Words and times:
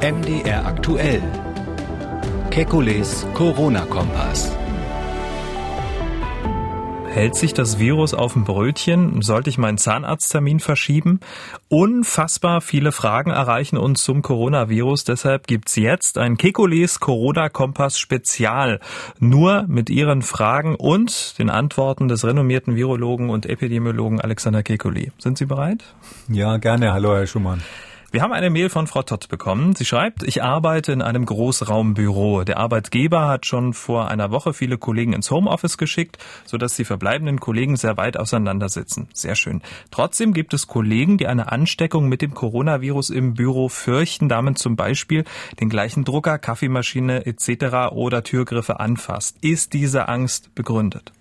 MDR 0.00 0.64
aktuell. 0.64 1.20
Kekules 2.50 3.26
Corona-Kompass. 3.34 4.56
Hält 7.08 7.34
sich 7.34 7.52
das 7.52 7.80
Virus 7.80 8.14
auf 8.14 8.34
dem 8.34 8.44
Brötchen? 8.44 9.22
Sollte 9.22 9.50
ich 9.50 9.58
meinen 9.58 9.76
Zahnarzttermin 9.76 10.60
verschieben? 10.60 11.18
Unfassbar 11.68 12.60
viele 12.60 12.92
Fragen 12.92 13.32
erreichen 13.32 13.76
uns 13.76 14.04
zum 14.04 14.22
Coronavirus. 14.22 15.02
Deshalb 15.02 15.48
gibt's 15.48 15.74
jetzt 15.74 16.16
ein 16.16 16.36
Kekules 16.36 17.00
Corona-Kompass 17.00 17.98
Spezial. 17.98 18.78
Nur 19.18 19.64
mit 19.66 19.90
Ihren 19.90 20.22
Fragen 20.22 20.76
und 20.76 21.36
den 21.40 21.50
Antworten 21.50 22.06
des 22.06 22.24
renommierten 22.24 22.76
Virologen 22.76 23.30
und 23.30 23.46
Epidemiologen 23.46 24.20
Alexander 24.20 24.60
Kekulé. 24.60 25.10
Sind 25.18 25.38
Sie 25.38 25.46
bereit? 25.46 25.82
Ja, 26.28 26.58
gerne. 26.58 26.92
Hallo, 26.92 27.16
Herr 27.16 27.26
Schumann. 27.26 27.64
Wir 28.10 28.22
haben 28.22 28.32
eine 28.32 28.48
Mail 28.48 28.70
von 28.70 28.86
Frau 28.86 29.02
Tott 29.02 29.28
bekommen. 29.28 29.74
Sie 29.74 29.84
schreibt, 29.84 30.22
ich 30.22 30.42
arbeite 30.42 30.92
in 30.92 31.02
einem 31.02 31.26
Großraumbüro. 31.26 32.42
Der 32.42 32.56
Arbeitgeber 32.56 33.28
hat 33.28 33.44
schon 33.44 33.74
vor 33.74 34.08
einer 34.08 34.30
Woche 34.30 34.54
viele 34.54 34.78
Kollegen 34.78 35.12
ins 35.12 35.30
Homeoffice 35.30 35.76
geschickt, 35.76 36.16
sodass 36.46 36.74
die 36.74 36.86
verbleibenden 36.86 37.38
Kollegen 37.38 37.76
sehr 37.76 37.98
weit 37.98 38.16
auseinander 38.16 38.70
sitzen. 38.70 39.08
Sehr 39.12 39.34
schön. 39.34 39.60
Trotzdem 39.90 40.32
gibt 40.32 40.54
es 40.54 40.66
Kollegen, 40.66 41.18
die 41.18 41.26
eine 41.26 41.52
Ansteckung 41.52 42.08
mit 42.08 42.22
dem 42.22 42.32
Coronavirus 42.32 43.10
im 43.10 43.34
Büro 43.34 43.68
fürchten, 43.68 44.30
damit 44.30 44.56
zum 44.56 44.74
Beispiel 44.74 45.24
den 45.60 45.68
gleichen 45.68 46.04
Drucker, 46.04 46.38
Kaffeemaschine 46.38 47.26
etc. 47.26 47.92
oder 47.92 48.22
Türgriffe 48.22 48.80
anfasst. 48.80 49.36
Ist 49.42 49.74
diese 49.74 50.08
Angst 50.08 50.54
begründet? 50.54 51.12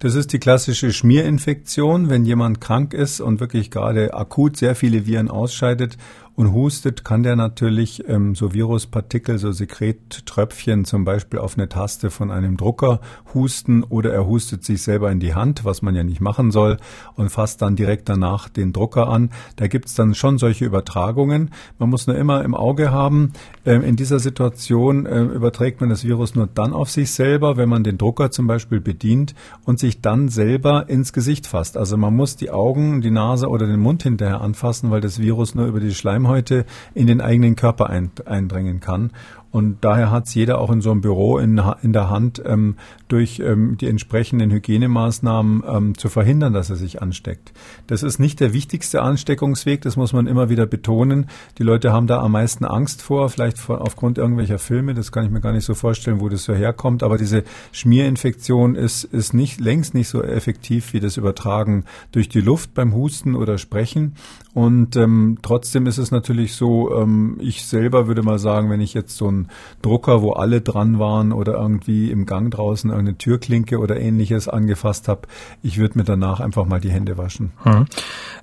Das 0.00 0.14
ist 0.14 0.32
die 0.32 0.38
klassische 0.38 0.92
Schmierinfektion, 0.92 2.08
wenn 2.08 2.24
jemand 2.24 2.60
krank 2.60 2.94
ist 2.94 3.20
und 3.20 3.40
wirklich 3.40 3.70
gerade 3.70 4.14
akut 4.14 4.56
sehr 4.56 4.76
viele 4.76 5.06
Viren 5.06 5.28
ausscheidet 5.28 5.96
und 6.38 6.52
hustet, 6.52 7.04
kann 7.04 7.24
der 7.24 7.34
natürlich 7.34 8.08
ähm, 8.08 8.36
so 8.36 8.54
Viruspartikel, 8.54 9.38
so 9.38 9.50
Sekrettröpfchen 9.50 10.84
zum 10.84 11.04
Beispiel 11.04 11.40
auf 11.40 11.58
eine 11.58 11.68
Taste 11.68 12.10
von 12.10 12.30
einem 12.30 12.56
Drucker 12.56 13.00
husten 13.34 13.82
oder 13.82 14.12
er 14.12 14.24
hustet 14.24 14.62
sich 14.62 14.82
selber 14.82 15.10
in 15.10 15.18
die 15.18 15.34
Hand, 15.34 15.64
was 15.64 15.82
man 15.82 15.96
ja 15.96 16.04
nicht 16.04 16.20
machen 16.20 16.52
soll, 16.52 16.76
und 17.16 17.30
fasst 17.30 17.60
dann 17.60 17.74
direkt 17.74 18.08
danach 18.08 18.48
den 18.48 18.72
Drucker 18.72 19.08
an. 19.08 19.30
Da 19.56 19.66
gibt's 19.66 19.96
dann 19.96 20.14
schon 20.14 20.38
solche 20.38 20.64
Übertragungen. 20.64 21.50
Man 21.80 21.90
muss 21.90 22.06
nur 22.06 22.16
immer 22.16 22.44
im 22.44 22.54
Auge 22.54 22.92
haben, 22.92 23.32
äh, 23.64 23.74
in 23.74 23.96
dieser 23.96 24.20
Situation 24.20 25.06
äh, 25.06 25.22
überträgt 25.22 25.80
man 25.80 25.90
das 25.90 26.04
Virus 26.04 26.36
nur 26.36 26.46
dann 26.46 26.72
auf 26.72 26.88
sich 26.88 27.10
selber, 27.10 27.56
wenn 27.56 27.68
man 27.68 27.82
den 27.82 27.98
Drucker 27.98 28.30
zum 28.30 28.46
Beispiel 28.46 28.80
bedient 28.80 29.34
und 29.64 29.80
sich 29.80 30.02
dann 30.02 30.28
selber 30.28 30.88
ins 30.88 31.12
Gesicht 31.12 31.48
fasst. 31.48 31.76
Also 31.76 31.96
man 31.96 32.14
muss 32.14 32.36
die 32.36 32.52
Augen, 32.52 33.00
die 33.00 33.10
Nase 33.10 33.48
oder 33.48 33.66
den 33.66 33.80
Mund 33.80 34.04
hinterher 34.04 34.40
anfassen, 34.40 34.92
weil 34.92 35.00
das 35.00 35.18
Virus 35.18 35.56
nur 35.56 35.66
über 35.66 35.80
die 35.80 35.92
Schleimhaut 35.92 36.27
heute 36.28 36.64
in 36.94 37.08
den 37.08 37.20
eigenen 37.20 37.56
Körper 37.56 37.90
eindringen 37.90 38.78
kann. 38.78 39.10
Und 39.50 39.78
daher 39.80 40.10
hat 40.10 40.26
es 40.26 40.34
jeder 40.34 40.60
auch 40.60 40.70
in 40.70 40.80
so 40.80 40.90
einem 40.90 41.00
Büro 41.00 41.38
in, 41.38 41.60
in 41.82 41.92
der 41.92 42.10
Hand, 42.10 42.42
ähm, 42.44 42.76
durch 43.08 43.40
ähm, 43.40 43.78
die 43.78 43.88
entsprechenden 43.88 44.50
Hygienemaßnahmen 44.50 45.62
ähm, 45.66 45.98
zu 45.98 46.10
verhindern, 46.10 46.52
dass 46.52 46.68
er 46.68 46.76
sich 46.76 47.00
ansteckt. 47.00 47.52
Das 47.86 48.02
ist 48.02 48.18
nicht 48.18 48.40
der 48.40 48.52
wichtigste 48.52 49.00
Ansteckungsweg, 49.00 49.80
das 49.80 49.96
muss 49.96 50.12
man 50.12 50.26
immer 50.26 50.50
wieder 50.50 50.66
betonen. 50.66 51.26
Die 51.56 51.62
Leute 51.62 51.92
haben 51.92 52.06
da 52.06 52.20
am 52.20 52.32
meisten 52.32 52.66
Angst 52.66 53.00
vor, 53.00 53.30
vielleicht 53.30 53.58
vor, 53.58 53.80
aufgrund 53.80 54.18
irgendwelcher 54.18 54.58
Filme, 54.58 54.92
das 54.92 55.12
kann 55.12 55.24
ich 55.24 55.30
mir 55.30 55.40
gar 55.40 55.52
nicht 55.52 55.64
so 55.64 55.74
vorstellen, 55.74 56.20
wo 56.20 56.28
das 56.28 56.44
so 56.44 56.54
herkommt. 56.54 57.02
Aber 57.02 57.16
diese 57.16 57.44
Schmierinfektion 57.72 58.74
ist, 58.74 59.04
ist 59.04 59.32
nicht, 59.32 59.60
längst 59.60 59.94
nicht 59.94 60.08
so 60.08 60.22
effektiv 60.22 60.92
wie 60.92 61.00
das 61.00 61.16
Übertragen 61.16 61.84
durch 62.12 62.28
die 62.28 62.40
Luft 62.42 62.74
beim 62.74 62.94
Husten 62.94 63.34
oder 63.34 63.56
Sprechen. 63.56 64.14
Und 64.52 64.96
ähm, 64.96 65.38
trotzdem 65.40 65.86
ist 65.86 65.98
es 65.98 66.10
natürlich 66.10 66.54
so, 66.54 66.94
ähm, 66.94 67.36
ich 67.40 67.64
selber 67.64 68.08
würde 68.08 68.22
mal 68.22 68.38
sagen, 68.38 68.70
wenn 68.70 68.80
ich 68.80 68.92
jetzt 68.92 69.16
so 69.16 69.30
ein 69.30 69.37
Drucker, 69.82 70.22
wo 70.22 70.32
alle 70.32 70.60
dran 70.60 70.98
waren 70.98 71.32
oder 71.32 71.54
irgendwie 71.54 72.10
im 72.10 72.26
Gang 72.26 72.50
draußen 72.50 72.90
irgendeine 72.90 73.18
Türklinke 73.18 73.78
oder 73.78 74.00
ähnliches 74.00 74.48
angefasst 74.48 75.08
habe, 75.08 75.22
ich 75.62 75.78
würde 75.78 75.98
mir 75.98 76.04
danach 76.04 76.40
einfach 76.40 76.66
mal 76.66 76.80
die 76.80 76.90
Hände 76.90 77.16
waschen. 77.16 77.52
Hm. 77.62 77.86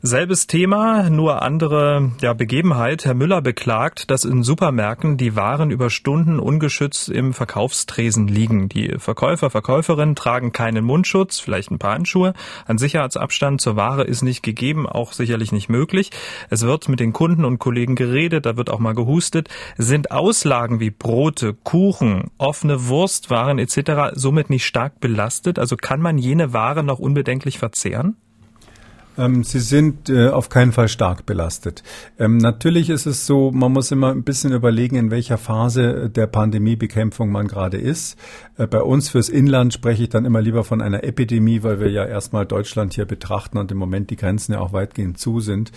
Selbes 0.02 0.48
Thema, 0.48 1.10
nur 1.10 1.42
andere 1.42 2.12
ja, 2.22 2.34
Begebenheit. 2.34 3.06
Herr 3.06 3.14
Müller 3.14 3.42
beklagt, 3.42 4.12
dass 4.12 4.24
in 4.26 4.44
Supermärkten 4.44 5.18
die 5.18 5.36
Waren 5.36 5.72
über 5.72 5.90
Stunden 5.90 6.40
ungeschützt 6.40 7.10
im 7.10 7.34
Verkaufstresen 7.34 8.28
liegen. 8.28 8.70
Die 8.70 8.96
Verkäufer, 8.98 9.50
Verkäuferinnen 9.50 10.16
tragen 10.16 10.52
keinen 10.52 10.86
Mundschutz, 10.86 11.40
vielleicht 11.40 11.72
ein 11.72 11.80
paar 11.80 11.94
Handschuhe. 11.94 12.34
Ein 12.66 12.78
Sicherheitsabstand 12.78 13.62
zur 13.62 13.76
Ware 13.76 14.04
ist 14.04 14.22
nicht 14.22 14.44
gegeben, 14.44 14.88
auch 14.88 15.14
sicherlich 15.14 15.52
nicht 15.52 15.70
möglich. 15.70 16.12
Es 16.50 16.62
wird 16.62 16.90
mit 16.90 17.00
den 17.00 17.14
Kunden 17.14 17.46
und 17.46 17.60
Kollegen 17.60 17.96
geredet, 17.96 18.46
da 18.46 18.58
wird 18.58 18.70
auch 18.70 18.80
mal 18.80 18.94
gehustet. 18.94 19.50
Sind 19.78 20.12
Auslagen 20.12 20.80
wie 20.80 20.85
wie 20.86 20.92
Brote, 20.92 21.56
Kuchen, 21.56 22.30
offene 22.38 22.88
Wurstwaren 22.88 23.58
etc. 23.58 24.14
somit 24.14 24.52
nicht 24.52 24.68
stark 24.68 25.00
belastet? 25.00 25.58
Also 25.58 25.78
kann 25.78 26.00
man 26.00 26.20
jene 26.20 26.54
Ware 26.54 26.84
noch 26.84 27.00
unbedenklich 27.00 27.58
verzehren? 27.58 28.18
Ähm, 29.18 29.44
sie 29.44 29.60
sind 29.60 30.10
äh, 30.10 30.30
auf 30.30 30.50
keinen 30.50 30.72
Fall 30.72 30.88
stark 30.88 31.26
belastet. 31.26 31.84
Ähm, 32.20 32.38
natürlich 32.38 32.90
ist 32.90 33.06
es 33.06 33.26
so, 33.26 33.52
man 33.52 33.72
muss 33.72 33.92
immer 33.92 34.12
ein 34.12 34.24
bisschen 34.24 34.52
überlegen, 34.52 34.96
in 34.96 35.12
welcher 35.12 35.38
Phase 35.38 36.10
der 36.10 36.28
Pandemiebekämpfung 36.28 37.32
man 37.32 37.48
gerade 37.48 37.78
ist. 37.78 38.18
Äh, 38.58 38.68
bei 38.68 38.82
uns 38.82 39.10
fürs 39.10 39.30
Inland 39.30 39.74
spreche 39.74 40.04
ich 40.04 40.10
dann 40.10 40.26
immer 40.26 40.42
lieber 40.42 40.64
von 40.64 40.82
einer 40.82 41.04
Epidemie, 41.04 41.64
weil 41.64 41.80
wir 41.80 41.90
ja 41.90 42.06
erstmal 42.06 42.46
Deutschland 42.46 42.94
hier 42.94 43.06
betrachten 43.06 43.58
und 43.58 43.72
im 43.72 43.78
Moment 43.78 44.10
die 44.10 44.16
Grenzen 44.16 44.54
ja 44.54 44.60
auch 44.60 44.74
weitgehend 44.74 45.18
zu 45.18 45.40
sind. 45.40 45.72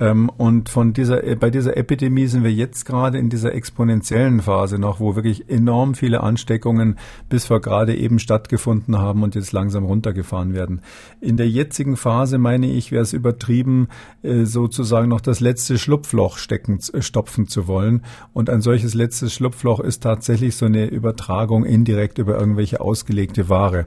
Ähm, 0.00 0.28
und 0.28 0.68
von 0.68 0.92
dieser, 0.92 1.24
äh, 1.24 1.36
bei 1.36 1.50
dieser 1.50 1.76
Epidemie 1.76 2.26
sind 2.26 2.42
wir 2.42 2.52
jetzt 2.52 2.84
gerade 2.84 3.18
in 3.18 3.30
dieser 3.30 3.54
exponentiellen 3.54 4.40
Phase 4.40 4.78
noch, 4.78 4.98
wo 4.98 5.14
wirklich 5.14 5.48
enorm 5.48 5.94
viele 5.94 6.22
Ansteckungen 6.22 6.98
bis 7.28 7.46
vor 7.46 7.60
gerade 7.60 7.94
eben 7.94 8.18
stattgefunden 8.18 8.98
haben 8.98 9.22
und 9.22 9.34
jetzt 9.34 9.52
langsam 9.52 9.84
runtergefahren 9.84 10.54
werden. 10.54 10.80
In 11.20 11.36
der 11.36 11.48
jetzigen 11.48 11.96
Phase 11.96 12.38
meine 12.38 12.66
ich, 12.66 12.83
wäre 12.90 13.02
es 13.02 13.12
übertrieben, 13.12 13.88
äh, 14.22 14.44
sozusagen 14.44 15.08
noch 15.08 15.20
das 15.20 15.40
letzte 15.40 15.78
Schlupfloch 15.78 16.38
stecken, 16.38 16.80
stopfen 17.00 17.48
zu 17.48 17.66
wollen. 17.66 18.02
Und 18.32 18.50
ein 18.50 18.60
solches 18.60 18.94
letztes 18.94 19.32
Schlupfloch 19.34 19.80
ist 19.80 20.02
tatsächlich 20.02 20.56
so 20.56 20.66
eine 20.66 20.86
Übertragung 20.86 21.64
indirekt 21.64 22.18
über 22.18 22.38
irgendwelche 22.38 22.80
ausgelegte 22.80 23.48
Ware. 23.48 23.86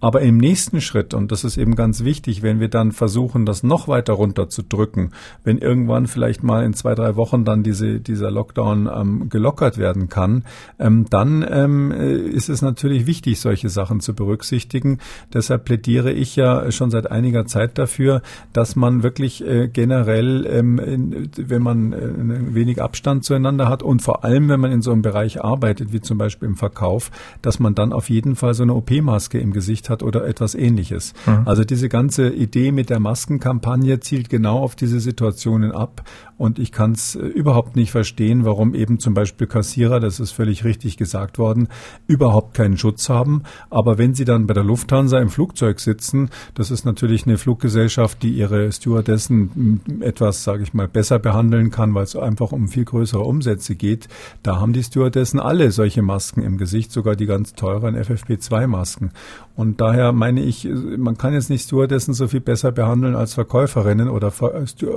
Aber 0.00 0.20
im 0.20 0.36
nächsten 0.36 0.80
Schritt, 0.80 1.14
und 1.14 1.32
das 1.32 1.44
ist 1.44 1.56
eben 1.56 1.74
ganz 1.74 2.04
wichtig, 2.04 2.42
wenn 2.42 2.60
wir 2.60 2.68
dann 2.68 2.92
versuchen, 2.92 3.46
das 3.46 3.62
noch 3.62 3.88
weiter 3.88 4.12
runterzudrücken, 4.12 5.12
wenn 5.42 5.58
irgendwann 5.58 6.06
vielleicht 6.06 6.42
mal 6.42 6.64
in 6.64 6.74
zwei, 6.74 6.94
drei 6.94 7.16
Wochen 7.16 7.44
dann 7.44 7.62
diese, 7.62 8.00
dieser 8.00 8.30
Lockdown 8.30 8.88
ähm, 8.94 9.28
gelockert 9.28 9.78
werden 9.78 10.08
kann, 10.08 10.44
ähm, 10.78 11.06
dann 11.10 11.44
ähm, 11.48 11.92
äh, 11.92 12.14
ist 12.14 12.48
es 12.48 12.62
natürlich 12.62 13.06
wichtig, 13.06 13.40
solche 13.40 13.68
Sachen 13.68 14.00
zu 14.00 14.14
berücksichtigen. 14.14 14.98
Deshalb 15.32 15.64
plädiere 15.64 16.12
ich 16.12 16.36
ja 16.36 16.70
schon 16.70 16.90
seit 16.90 17.10
einiger 17.10 17.46
Zeit 17.46 17.78
dafür, 17.78 18.22
dass 18.52 18.76
man 18.76 19.02
wirklich 19.02 19.44
äh, 19.46 19.68
generell, 19.68 20.46
ähm, 20.46 20.78
in, 20.78 21.30
wenn 21.36 21.62
man 21.62 21.92
äh, 21.92 22.54
wenig 22.54 22.82
Abstand 22.82 23.24
zueinander 23.24 23.68
hat 23.68 23.82
und 23.82 24.02
vor 24.02 24.24
allem, 24.24 24.48
wenn 24.48 24.60
man 24.60 24.72
in 24.72 24.82
so 24.82 24.92
einem 24.92 25.02
Bereich 25.02 25.42
arbeitet, 25.42 25.92
wie 25.92 26.00
zum 26.00 26.18
Beispiel 26.18 26.48
im 26.48 26.56
Verkauf, 26.56 27.10
dass 27.42 27.58
man 27.58 27.74
dann 27.74 27.92
auf 27.92 28.10
jeden 28.10 28.36
Fall 28.36 28.54
so 28.54 28.62
eine 28.62 28.74
OP-Maske 28.74 29.38
im 29.38 29.52
Gesicht 29.52 29.90
hat 29.90 30.02
oder 30.02 30.26
etwas 30.26 30.54
ähnliches. 30.54 31.14
Mhm. 31.26 31.42
Also 31.46 31.64
diese 31.64 31.88
ganze 31.88 32.28
Idee 32.30 32.72
mit 32.72 32.90
der 32.90 33.00
Maskenkampagne 33.00 34.00
zielt 34.00 34.28
genau 34.28 34.58
auf 34.58 34.76
diese 34.76 35.00
Situationen 35.00 35.72
ab. 35.72 36.02
Und 36.38 36.58
ich 36.58 36.70
kann 36.70 36.92
es 36.92 37.14
äh, 37.14 37.20
überhaupt 37.20 37.76
nicht 37.76 37.90
verstehen, 37.90 38.44
warum 38.44 38.74
eben 38.74 38.98
zum 38.98 39.14
Beispiel 39.14 39.46
Kassierer, 39.46 40.00
das 40.00 40.20
ist 40.20 40.32
völlig 40.32 40.64
richtig 40.64 40.96
gesagt 40.96 41.38
worden, 41.38 41.68
überhaupt 42.06 42.54
keinen 42.54 42.76
Schutz 42.76 43.08
haben. 43.08 43.42
Aber 43.70 43.98
wenn 43.98 44.14
sie 44.14 44.24
dann 44.24 44.46
bei 44.46 44.54
der 44.54 44.64
Lufthansa 44.64 45.18
im 45.18 45.30
Flugzeug 45.30 45.80
sitzen, 45.80 46.30
das 46.54 46.70
ist 46.70 46.84
natürlich 46.84 47.26
eine 47.26 47.38
Fluggesellschaft, 47.38 48.22
die 48.26 48.32
ihre 48.32 48.72
Stewardessen 48.72 49.80
etwas, 50.00 50.42
sage 50.42 50.64
ich 50.64 50.74
mal, 50.74 50.88
besser 50.88 51.20
behandeln 51.20 51.70
kann, 51.70 51.94
weil 51.94 52.02
es 52.02 52.16
einfach 52.16 52.50
um 52.50 52.66
viel 52.66 52.84
größere 52.84 53.22
Umsätze 53.22 53.76
geht. 53.76 54.08
Da 54.42 54.60
haben 54.60 54.72
die 54.72 54.82
Stewardessen 54.82 55.38
alle 55.38 55.70
solche 55.70 56.02
Masken 56.02 56.42
im 56.42 56.58
Gesicht, 56.58 56.90
sogar 56.90 57.14
die 57.14 57.26
ganz 57.26 57.54
teuren 57.54 57.94
FFP2-Masken. 57.94 59.12
Und 59.54 59.80
daher 59.80 60.12
meine 60.12 60.42
ich, 60.42 60.68
man 60.96 61.16
kann 61.16 61.34
jetzt 61.34 61.50
nicht 61.50 61.66
Stewardessen 61.66 62.14
so 62.14 62.26
viel 62.26 62.40
besser 62.40 62.72
behandeln 62.72 63.14
als 63.14 63.34
Verkäuferinnen 63.34 64.08
oder, 64.08 64.32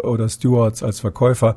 oder 0.04 0.28
Stewards 0.28 0.82
als 0.82 1.00
Verkäufer. 1.00 1.56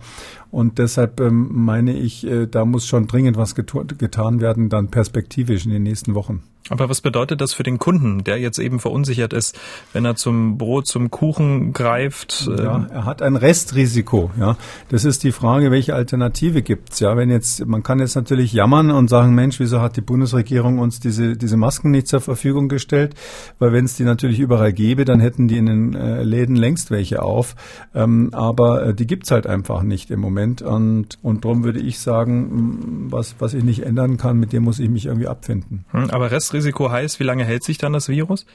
Und 0.51 0.77
deshalb 0.77 1.21
ähm, 1.21 1.49
meine 1.53 1.97
ich, 1.97 2.27
äh, 2.27 2.47
da 2.47 2.67
muss 2.67 2.87
schon 2.87 3.07
dringend 3.07 3.39
was 3.39 3.55
getan 3.55 4.41
werden, 4.43 4.69
dann 4.69 4.89
perspektivisch 4.89 5.65
in 5.65 5.71
den 5.71 5.85
nächsten 5.85 6.15
Wochen. 6.15 6.43
Aber 6.69 6.89
was 6.89 7.01
bedeutet 7.01 7.41
das 7.41 7.53
für 7.53 7.65
den 7.65 7.79
Kunden, 7.79 8.25
der 8.25 8.39
jetzt 8.39 8.59
eben 8.59 8.79
verunsichert 8.79 9.33
ist, 9.33 9.59
wenn 9.93 10.05
er 10.05 10.15
zum 10.15 10.59
Brot, 10.59 10.87
zum 10.87 11.11
Kuchen 11.11 11.62
greift? 11.73 12.49
Ja, 12.49 12.77
ähm, 12.77 12.87
er 12.91 13.05
hat 13.05 13.23
ein 13.23 13.37
Restrisiko. 13.37 14.31
Ja, 14.39 14.57
das 14.89 15.05
ist 15.05 15.23
die 15.23 15.33
Frage, 15.33 15.71
welche 15.71 15.95
Alternative 15.95 16.63
gibt's? 16.63 17.01
Ja, 17.01 17.17
wenn 17.17 17.31
jetzt 17.31 17.65
man 17.67 17.83
kann 17.83 18.01
jetzt 18.01 18.17
natürlich 18.17 18.53
jammern 18.53 18.91
und 18.91 19.09
sagen, 19.09 19.35
Mensch, 19.35 19.61
wieso 19.61 19.81
hat 19.81 19.97
die 19.97 20.01
Bundesregierung 20.01 20.79
uns 20.79 21.01
diese 21.01 21.37
diese 21.37 21.57
Masken 21.57 21.91
nicht 21.91 22.09
zur 22.09 22.21
Verfügung 22.21 22.69
gestellt? 22.69 23.15
Weil 23.59 23.73
wenn 23.73 23.85
es 23.85 23.97
die 23.97 24.05
natürlich 24.05 24.41
überall 24.41 24.73
gäbe, 24.73 25.05
dann 25.05 25.21
hätten 25.21 25.49
die 25.49 25.59
in 25.59 25.67
den 25.67 25.95
äh, 25.95 26.23
Läden 26.23 26.57
längst 26.57 26.91
welche 26.91 27.23
auf. 27.23 27.55
Ähm, 27.95 28.31
aber 28.33 28.87
äh, 28.87 28.95
die 28.95 29.07
gibt's 29.07 29.31
halt 29.31 29.47
einfach 29.47 29.83
nicht 29.83 30.11
im 30.11 30.21
Moment. 30.21 30.63
Und, 30.63 31.19
und 31.23 31.45
darum 31.45 31.65
würde 31.65 31.81
ich 31.81 31.99
sagen, 31.99 33.09
was, 33.11 33.37
was 33.39 33.55
ich 33.55 33.65
nicht 33.65 33.85
ändern 33.85 34.17
kann, 34.17 34.39
mit 34.39 34.53
dem 34.53 34.65
muss 34.65 34.79
ich 34.79 34.89
mich 34.89 35.07
irgendwie 35.07 35.29
abfinden. 35.29 35.85
Hm, 35.91 36.11
aber 36.11 36.31
Restrisiko 36.31 36.91
heißt, 36.91 37.21
wie 37.21 37.25
lange 37.25 37.45
hält 37.45 37.65
sich 37.65 37.79
dann 37.79 37.93
das 37.93 38.09
Virus? 38.09 38.47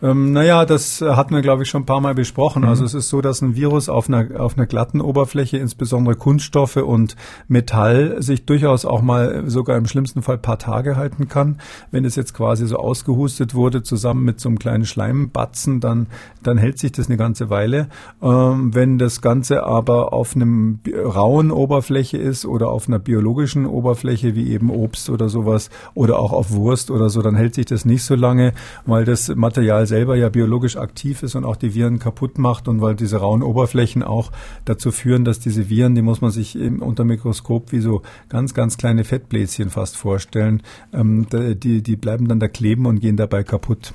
Ähm, 0.00 0.32
naja, 0.32 0.64
das 0.64 1.00
hatten 1.00 1.34
wir, 1.34 1.42
glaube 1.42 1.64
ich, 1.64 1.68
schon 1.68 1.82
ein 1.82 1.86
paar 1.86 2.00
Mal 2.00 2.14
besprochen. 2.14 2.62
Mhm. 2.62 2.68
Also 2.68 2.84
es 2.84 2.94
ist 2.94 3.08
so, 3.08 3.20
dass 3.20 3.42
ein 3.42 3.56
Virus 3.56 3.88
auf 3.88 4.08
einer, 4.08 4.40
auf 4.40 4.56
einer 4.56 4.66
glatten 4.66 5.00
Oberfläche, 5.00 5.58
insbesondere 5.58 6.14
Kunststoffe 6.14 6.76
und 6.76 7.16
Metall, 7.48 8.22
sich 8.22 8.46
durchaus 8.46 8.84
auch 8.84 9.02
mal 9.02 9.44
sogar 9.50 9.76
im 9.76 9.86
schlimmsten 9.86 10.22
Fall 10.22 10.38
paar 10.38 10.58
Tage 10.58 10.96
halten 10.96 11.28
kann. 11.28 11.60
Wenn 11.90 12.04
es 12.04 12.14
jetzt 12.14 12.32
quasi 12.32 12.66
so 12.66 12.76
ausgehustet 12.76 13.54
wurde, 13.54 13.82
zusammen 13.82 14.24
mit 14.24 14.38
so 14.38 14.48
einem 14.48 14.58
kleinen 14.58 14.84
Schleimbatzen, 14.84 15.80
dann, 15.80 16.06
dann 16.42 16.58
hält 16.58 16.78
sich 16.78 16.92
das 16.92 17.08
eine 17.08 17.16
ganze 17.16 17.50
Weile. 17.50 17.88
Ähm, 18.22 18.74
wenn 18.74 18.98
das 18.98 19.20
Ganze 19.20 19.64
aber 19.64 20.12
auf 20.12 20.36
einem 20.36 20.78
rauen 20.94 21.50
Oberfläche 21.50 22.18
ist 22.18 22.46
oder 22.46 22.68
auf 22.68 22.86
einer 22.86 23.00
biologischen 23.00 23.66
Oberfläche, 23.66 24.36
wie 24.36 24.52
eben 24.52 24.70
Obst 24.70 25.10
oder 25.10 25.28
sowas, 25.28 25.70
oder 25.94 26.20
auch 26.20 26.32
auf 26.32 26.52
Wurst 26.52 26.92
oder 26.92 27.10
so, 27.10 27.20
dann 27.20 27.34
hält 27.34 27.54
sich 27.54 27.66
das 27.66 27.84
nicht 27.84 28.04
so 28.04 28.14
lange, 28.14 28.52
weil 28.86 29.04
das 29.04 29.34
Material 29.34 29.87
selber 29.88 30.16
ja 30.16 30.28
biologisch 30.28 30.76
aktiv 30.76 31.22
ist 31.22 31.34
und 31.34 31.44
auch 31.44 31.56
die 31.56 31.74
Viren 31.74 31.98
kaputt 31.98 32.38
macht 32.38 32.68
und 32.68 32.80
weil 32.80 32.94
diese 32.94 33.16
rauen 33.16 33.42
Oberflächen 33.42 34.02
auch 34.02 34.30
dazu 34.64 34.92
führen, 34.92 35.24
dass 35.24 35.40
diese 35.40 35.68
Viren, 35.68 35.94
die 35.94 36.02
muss 36.02 36.20
man 36.20 36.30
sich 36.30 36.54
im, 36.56 36.82
unter 36.82 37.04
Mikroskop 37.04 37.72
wie 37.72 37.80
so 37.80 38.02
ganz, 38.28 38.54
ganz 38.54 38.76
kleine 38.76 39.04
Fettbläschen 39.04 39.70
fast 39.70 39.96
vorstellen, 39.96 40.62
ähm, 40.92 41.26
die, 41.30 41.82
die 41.82 41.96
bleiben 41.96 42.28
dann 42.28 42.40
da 42.40 42.48
kleben 42.48 42.86
und 42.86 43.00
gehen 43.00 43.16
dabei 43.16 43.42
kaputt. 43.42 43.92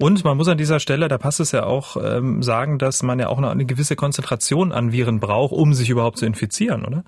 Und 0.00 0.24
man 0.24 0.38
muss 0.38 0.48
an 0.48 0.56
dieser 0.56 0.80
Stelle, 0.80 1.08
da 1.08 1.18
passt 1.18 1.40
es 1.40 1.52
ja 1.52 1.64
auch, 1.64 1.98
ähm, 2.02 2.42
sagen, 2.42 2.78
dass 2.78 3.02
man 3.02 3.18
ja 3.18 3.28
auch 3.28 3.36
eine, 3.36 3.50
eine 3.50 3.66
gewisse 3.66 3.96
Konzentration 3.96 4.72
an 4.72 4.92
Viren 4.92 5.20
braucht, 5.20 5.52
um 5.52 5.74
sich 5.74 5.90
überhaupt 5.90 6.16
zu 6.16 6.24
infizieren, 6.24 6.86
oder? 6.86 7.04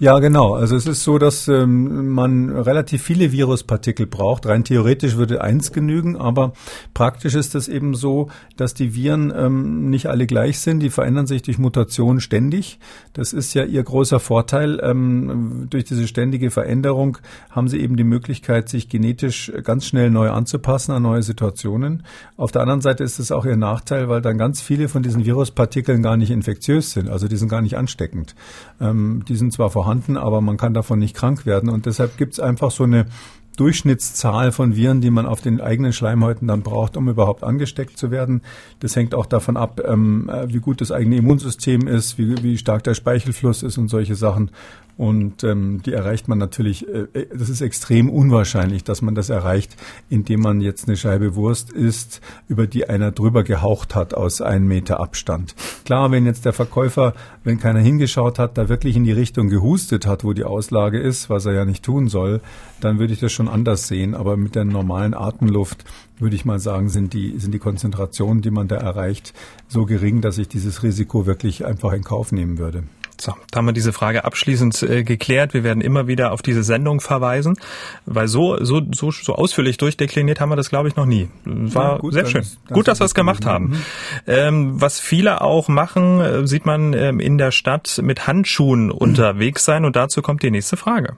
Ja, 0.00 0.18
genau. 0.18 0.54
Also 0.54 0.74
es 0.74 0.86
ist 0.86 1.04
so, 1.04 1.18
dass 1.18 1.46
ähm, 1.46 2.08
man 2.08 2.50
relativ 2.50 3.00
viele 3.02 3.30
Viruspartikel 3.30 4.06
braucht. 4.06 4.44
Rein 4.44 4.64
theoretisch 4.64 5.14
würde 5.16 5.40
eins 5.40 5.70
genügen, 5.70 6.16
aber 6.16 6.52
praktisch 6.94 7.36
ist 7.36 7.54
es 7.54 7.68
eben 7.68 7.94
so, 7.94 8.28
dass 8.56 8.74
die 8.74 8.96
Viren 8.96 9.32
ähm, 9.34 9.90
nicht 9.90 10.08
alle 10.08 10.26
gleich 10.26 10.58
sind. 10.58 10.80
Die 10.80 10.90
verändern 10.90 11.28
sich 11.28 11.42
durch 11.42 11.58
Mutationen 11.58 12.20
ständig. 12.20 12.80
Das 13.12 13.32
ist 13.32 13.54
ja 13.54 13.64
ihr 13.64 13.84
großer 13.84 14.18
Vorteil. 14.18 14.80
Ähm, 14.82 15.68
durch 15.70 15.84
diese 15.84 16.08
ständige 16.08 16.50
Veränderung 16.50 17.18
haben 17.50 17.68
sie 17.68 17.78
eben 17.78 17.96
die 17.96 18.04
Möglichkeit, 18.04 18.68
sich 18.68 18.88
genetisch 18.88 19.52
ganz 19.62 19.86
schnell 19.86 20.10
neu 20.10 20.30
anzupassen 20.30 20.90
an 20.90 21.04
neue 21.04 21.22
Situationen. 21.22 22.02
Auf 22.36 22.52
der 22.52 22.62
anderen 22.62 22.80
Seite 22.80 23.04
ist 23.04 23.18
es 23.18 23.30
auch 23.30 23.44
ihr 23.44 23.56
Nachteil, 23.56 24.08
weil 24.08 24.20
dann 24.20 24.38
ganz 24.38 24.60
viele 24.60 24.88
von 24.88 25.02
diesen 25.02 25.24
Viruspartikeln 25.24 26.02
gar 26.02 26.16
nicht 26.16 26.30
infektiös 26.30 26.92
sind. 26.92 27.08
Also 27.08 27.28
die 27.28 27.36
sind 27.36 27.48
gar 27.48 27.62
nicht 27.62 27.76
ansteckend. 27.76 28.34
Ähm, 28.80 29.24
die 29.28 29.36
sind 29.36 29.52
zwar 29.52 29.70
vorhanden, 29.70 30.16
aber 30.16 30.40
man 30.40 30.56
kann 30.56 30.74
davon 30.74 30.98
nicht 30.98 31.14
krank 31.14 31.46
werden. 31.46 31.68
Und 31.68 31.86
deshalb 31.86 32.16
gibt 32.16 32.34
es 32.34 32.40
einfach 32.40 32.70
so 32.70 32.84
eine 32.84 33.06
Durchschnittszahl 33.56 34.50
von 34.50 34.74
Viren, 34.74 35.00
die 35.00 35.10
man 35.10 35.26
auf 35.26 35.40
den 35.40 35.60
eigenen 35.60 35.92
Schleimhäuten 35.92 36.48
dann 36.48 36.62
braucht, 36.62 36.96
um 36.96 37.08
überhaupt 37.08 37.44
angesteckt 37.44 37.96
zu 37.98 38.10
werden. 38.10 38.42
Das 38.80 38.96
hängt 38.96 39.14
auch 39.14 39.26
davon 39.26 39.56
ab, 39.56 39.80
ähm, 39.84 40.30
wie 40.46 40.58
gut 40.58 40.80
das 40.80 40.90
eigene 40.90 41.16
Immunsystem 41.16 41.86
ist, 41.86 42.18
wie, 42.18 42.42
wie 42.42 42.58
stark 42.58 42.82
der 42.84 42.94
Speichelfluss 42.94 43.62
ist 43.62 43.78
und 43.78 43.88
solche 43.88 44.16
Sachen. 44.16 44.50
Und 44.96 45.42
ähm, 45.42 45.82
die 45.84 45.92
erreicht 45.92 46.28
man 46.28 46.38
natürlich, 46.38 46.86
äh, 46.88 47.06
äh, 47.12 47.26
das 47.36 47.48
ist 47.48 47.60
extrem 47.60 48.08
unwahrscheinlich, 48.08 48.84
dass 48.84 49.02
man 49.02 49.16
das 49.16 49.28
erreicht, 49.28 49.76
indem 50.08 50.40
man 50.40 50.60
jetzt 50.60 50.86
eine 50.86 50.96
Scheibe 50.96 51.34
Wurst 51.34 51.72
isst, 51.72 52.20
über 52.46 52.68
die 52.68 52.88
einer 52.88 53.10
drüber 53.10 53.42
gehaucht 53.42 53.96
hat 53.96 54.14
aus 54.14 54.40
einem 54.40 54.68
Meter 54.68 55.00
Abstand. 55.00 55.56
Klar, 55.84 56.12
wenn 56.12 56.26
jetzt 56.26 56.44
der 56.44 56.52
Verkäufer, 56.52 57.14
wenn 57.42 57.58
keiner 57.58 57.80
hingeschaut 57.80 58.38
hat, 58.38 58.56
da 58.56 58.68
wirklich 58.68 58.94
in 58.96 59.04
die 59.04 59.12
Richtung 59.12 59.48
gehustet 59.48 60.06
hat, 60.06 60.22
wo 60.22 60.32
die 60.32 60.44
Auslage 60.44 61.00
ist, 61.00 61.28
was 61.28 61.44
er 61.46 61.54
ja 61.54 61.64
nicht 61.64 61.84
tun 61.84 62.06
soll, 62.06 62.40
dann 62.80 63.00
würde 63.00 63.12
ich 63.12 63.20
das 63.20 63.32
schon 63.32 63.48
anders 63.48 63.88
sehen. 63.88 64.14
Aber 64.14 64.36
mit 64.36 64.54
der 64.54 64.64
normalen 64.64 65.14
Atemluft 65.14 65.84
würde 66.20 66.36
ich 66.36 66.44
mal 66.44 66.60
sagen, 66.60 66.88
sind 66.88 67.14
die, 67.14 67.38
sind 67.40 67.52
die 67.52 67.58
Konzentrationen, 67.58 68.42
die 68.42 68.52
man 68.52 68.68
da 68.68 68.76
erreicht, 68.76 69.34
so 69.66 69.86
gering, 69.86 70.20
dass 70.20 70.38
ich 70.38 70.46
dieses 70.46 70.84
Risiko 70.84 71.26
wirklich 71.26 71.66
einfach 71.66 71.92
in 71.92 72.04
Kauf 72.04 72.30
nehmen 72.30 72.58
würde. 72.58 72.84
So, 73.24 73.32
da 73.50 73.58
haben 73.58 73.64
wir 73.64 73.72
diese 73.72 73.94
Frage 73.94 74.26
abschließend 74.26 74.82
äh, 74.82 75.02
geklärt. 75.02 75.54
Wir 75.54 75.64
werden 75.64 75.80
immer 75.80 76.06
wieder 76.06 76.32
auf 76.32 76.42
diese 76.42 76.62
Sendung 76.62 77.00
verweisen, 77.00 77.56
weil 78.04 78.28
so, 78.28 78.62
so, 78.62 78.82
so, 78.92 79.12
so 79.12 79.34
ausführlich 79.34 79.78
durchdekliniert 79.78 80.42
haben 80.42 80.50
wir 80.50 80.56
das, 80.56 80.68
glaube 80.68 80.88
ich, 80.88 80.96
noch 80.96 81.06
nie. 81.06 81.30
War 81.46 81.92
ja, 81.92 81.98
gut, 81.98 82.12
sehr 82.12 82.26
schön. 82.26 82.42
Ist, 82.42 82.58
gut, 82.68 82.86
dass 82.86 83.00
wir 83.00 83.06
es 83.06 83.14
gemacht 83.14 83.46
haben. 83.46 83.68
Mhm. 83.68 83.84
Ähm, 84.26 84.78
was 84.78 85.00
viele 85.00 85.40
auch 85.40 85.68
machen, 85.68 86.20
äh, 86.20 86.46
sieht 86.46 86.66
man 86.66 86.92
ähm, 86.92 87.18
in 87.18 87.38
der 87.38 87.50
Stadt 87.50 87.98
mit 88.02 88.26
Handschuhen 88.26 88.88
mhm. 88.88 88.92
unterwegs 88.98 89.64
sein 89.64 89.86
und 89.86 89.96
dazu 89.96 90.20
kommt 90.20 90.42
die 90.42 90.50
nächste 90.50 90.76
Frage. 90.76 91.16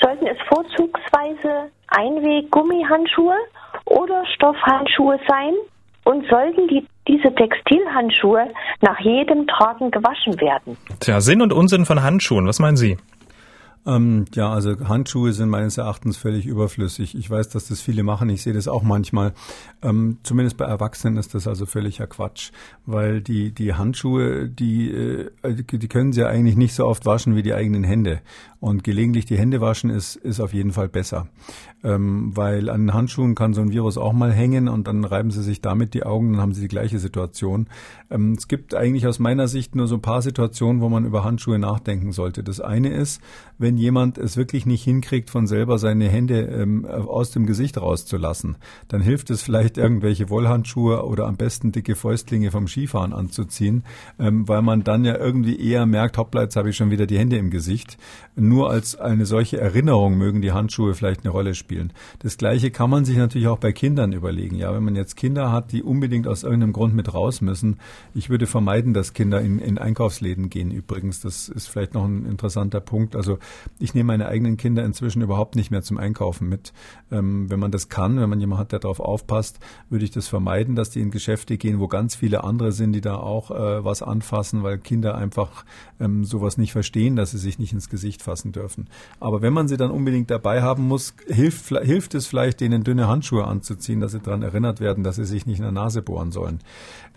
Sollten 0.00 0.26
es 0.26 0.38
vorzugsweise 0.48 1.70
Einweg-Gummihandschuhe 1.88 3.36
oder 3.84 4.24
Stoffhandschuhe 4.34 5.18
sein? 5.28 5.52
Und 6.04 6.26
sollten 6.28 6.68
die 6.68 6.86
diese 7.08 7.34
Textilhandschuhe 7.34 8.48
nach 8.80 9.00
jedem 9.00 9.46
Tragen 9.46 9.90
gewaschen 9.90 10.40
werden. 10.40 10.76
Tja, 11.00 11.20
Sinn 11.20 11.42
und 11.42 11.52
Unsinn 11.52 11.84
von 11.84 12.02
Handschuhen, 12.02 12.46
was 12.46 12.60
meinen 12.60 12.76
Sie? 12.76 12.96
Ähm, 13.84 14.26
ja, 14.34 14.52
also 14.52 14.88
Handschuhe 14.88 15.32
sind 15.32 15.48
meines 15.48 15.76
Erachtens 15.76 16.16
völlig 16.16 16.46
überflüssig. 16.46 17.16
Ich 17.16 17.28
weiß, 17.28 17.48
dass 17.48 17.66
das 17.66 17.80
viele 17.80 18.04
machen. 18.04 18.28
Ich 18.28 18.42
sehe 18.42 18.52
das 18.52 18.68
auch 18.68 18.84
manchmal. 18.84 19.32
Ähm, 19.82 20.18
zumindest 20.22 20.56
bei 20.56 20.66
Erwachsenen 20.66 21.16
ist 21.16 21.34
das 21.34 21.48
also 21.48 21.66
völliger 21.66 22.06
Quatsch, 22.06 22.52
weil 22.86 23.20
die 23.20 23.52
die 23.52 23.74
Handschuhe, 23.74 24.48
die 24.48 24.92
äh, 24.92 25.30
die 25.44 25.88
können 25.88 26.12
sie 26.12 26.20
ja 26.20 26.28
eigentlich 26.28 26.56
nicht 26.56 26.74
so 26.74 26.86
oft 26.86 27.06
waschen 27.06 27.34
wie 27.34 27.42
die 27.42 27.54
eigenen 27.54 27.82
Hände. 27.82 28.20
Und 28.62 28.84
gelegentlich 28.84 29.24
die 29.24 29.36
Hände 29.36 29.60
waschen 29.60 29.90
ist 29.90 30.14
ist 30.14 30.38
auf 30.38 30.54
jeden 30.54 30.70
Fall 30.70 30.88
besser, 30.88 31.26
ähm, 31.82 32.30
weil 32.36 32.70
an 32.70 32.82
den 32.82 32.94
Handschuhen 32.94 33.34
kann 33.34 33.54
so 33.54 33.60
ein 33.60 33.72
Virus 33.72 33.98
auch 33.98 34.12
mal 34.12 34.32
hängen 34.32 34.68
und 34.68 34.86
dann 34.86 35.04
reiben 35.04 35.32
sie 35.32 35.42
sich 35.42 35.60
damit 35.60 35.94
die 35.94 36.04
Augen, 36.04 36.30
dann 36.30 36.40
haben 36.40 36.54
sie 36.54 36.60
die 36.60 36.68
gleiche 36.68 37.00
Situation. 37.00 37.66
Ähm, 38.08 38.34
es 38.38 38.46
gibt 38.46 38.76
eigentlich 38.76 39.08
aus 39.08 39.18
meiner 39.18 39.48
Sicht 39.48 39.74
nur 39.74 39.88
so 39.88 39.96
ein 39.96 40.00
paar 40.00 40.22
Situationen, 40.22 40.80
wo 40.80 40.88
man 40.88 41.04
über 41.04 41.24
Handschuhe 41.24 41.58
nachdenken 41.58 42.12
sollte. 42.12 42.44
Das 42.44 42.60
eine 42.60 42.94
ist, 42.94 43.20
wenn 43.58 43.78
jemand 43.78 44.16
es 44.16 44.36
wirklich 44.36 44.64
nicht 44.64 44.84
hinkriegt, 44.84 45.30
von 45.30 45.48
selber 45.48 45.78
seine 45.78 46.08
Hände 46.08 46.42
ähm, 46.42 46.84
aus 46.84 47.32
dem 47.32 47.46
Gesicht 47.46 47.78
rauszulassen, 47.78 48.58
dann 48.86 49.00
hilft 49.00 49.30
es 49.30 49.42
vielleicht 49.42 49.76
irgendwelche 49.76 50.30
Wollhandschuhe 50.30 51.04
oder 51.04 51.26
am 51.26 51.36
besten 51.36 51.72
dicke 51.72 51.96
Fäustlinge 51.96 52.52
vom 52.52 52.68
Skifahren 52.68 53.12
anzuziehen, 53.12 53.82
ähm, 54.20 54.46
weil 54.46 54.62
man 54.62 54.84
dann 54.84 55.04
ja 55.04 55.18
irgendwie 55.18 55.58
eher 55.58 55.84
merkt, 55.84 56.16
hoppla, 56.16 56.42
jetzt 56.42 56.54
habe 56.54 56.70
ich 56.70 56.76
schon 56.76 56.92
wieder 56.92 57.06
die 57.06 57.18
Hände 57.18 57.38
im 57.38 57.50
Gesicht. 57.50 57.98
Als 58.60 58.96
eine 58.96 59.26
solche 59.26 59.58
Erinnerung 59.58 60.16
mögen 60.16 60.42
die 60.42 60.52
Handschuhe 60.52 60.94
vielleicht 60.94 61.24
eine 61.24 61.30
Rolle 61.30 61.54
spielen. 61.54 61.92
Das 62.18 62.36
gleiche 62.36 62.70
kann 62.70 62.90
man 62.90 63.04
sich 63.04 63.16
natürlich 63.16 63.48
auch 63.48 63.58
bei 63.58 63.72
Kindern 63.72 64.12
überlegen. 64.12 64.56
Ja, 64.56 64.74
wenn 64.74 64.84
man 64.84 64.94
jetzt 64.94 65.16
Kinder 65.16 65.50
hat, 65.50 65.72
die 65.72 65.82
unbedingt 65.82 66.28
aus 66.28 66.42
irgendeinem 66.42 66.72
Grund 66.72 66.94
mit 66.94 67.14
raus 67.14 67.40
müssen, 67.40 67.78
ich 68.14 68.30
würde 68.30 68.46
vermeiden, 68.46 68.94
dass 68.94 69.14
Kinder 69.14 69.40
in, 69.40 69.58
in 69.58 69.78
Einkaufsläden 69.78 70.50
gehen 70.50 70.70
übrigens. 70.70 71.20
Das 71.20 71.48
ist 71.48 71.68
vielleicht 71.68 71.94
noch 71.94 72.04
ein 72.04 72.26
interessanter 72.26 72.80
Punkt. 72.80 73.16
Also 73.16 73.38
ich 73.78 73.94
nehme 73.94 74.08
meine 74.08 74.28
eigenen 74.28 74.56
Kinder 74.56 74.84
inzwischen 74.84 75.22
überhaupt 75.22 75.56
nicht 75.56 75.70
mehr 75.70 75.82
zum 75.82 75.98
Einkaufen 75.98 76.48
mit. 76.48 76.72
Ähm, 77.10 77.50
wenn 77.50 77.60
man 77.60 77.70
das 77.70 77.88
kann, 77.88 78.20
wenn 78.20 78.28
man 78.28 78.40
jemanden 78.40 78.60
hat, 78.60 78.72
der 78.72 78.80
darauf 78.80 79.00
aufpasst, 79.00 79.58
würde 79.88 80.04
ich 80.04 80.10
das 80.10 80.28
vermeiden, 80.28 80.76
dass 80.76 80.90
die 80.90 81.00
in 81.00 81.10
Geschäfte 81.10 81.56
gehen, 81.56 81.80
wo 81.80 81.88
ganz 81.88 82.14
viele 82.14 82.44
andere 82.44 82.72
sind, 82.72 82.92
die 82.92 83.00
da 83.00 83.16
auch 83.16 83.50
äh, 83.50 83.84
was 83.84 84.02
anfassen, 84.02 84.62
weil 84.62 84.78
Kinder 84.78 85.14
einfach 85.14 85.64
ähm, 86.00 86.24
sowas 86.24 86.58
nicht 86.58 86.72
verstehen, 86.72 87.16
dass 87.16 87.30
sie 87.30 87.38
sich 87.38 87.58
nicht 87.58 87.72
ins 87.72 87.88
Gesicht 87.88 88.22
fassen 88.22 88.41
dürfen. 88.50 88.88
Aber 89.20 89.42
wenn 89.42 89.52
man 89.52 89.68
sie 89.68 89.76
dann 89.76 89.92
unbedingt 89.92 90.30
dabei 90.30 90.62
haben 90.62 90.88
muss, 90.88 91.14
hilft, 91.28 91.68
hilft 91.68 92.14
es 92.14 92.26
vielleicht, 92.26 92.60
denen 92.60 92.82
dünne 92.82 93.06
Handschuhe 93.06 93.44
anzuziehen, 93.44 94.00
dass 94.00 94.12
sie 94.12 94.20
daran 94.20 94.42
erinnert 94.42 94.80
werden, 94.80 95.04
dass 95.04 95.16
sie 95.16 95.24
sich 95.24 95.46
nicht 95.46 95.58
in 95.58 95.64
der 95.64 95.72
Nase 95.72 96.02
bohren 96.02 96.32
sollen. 96.32 96.58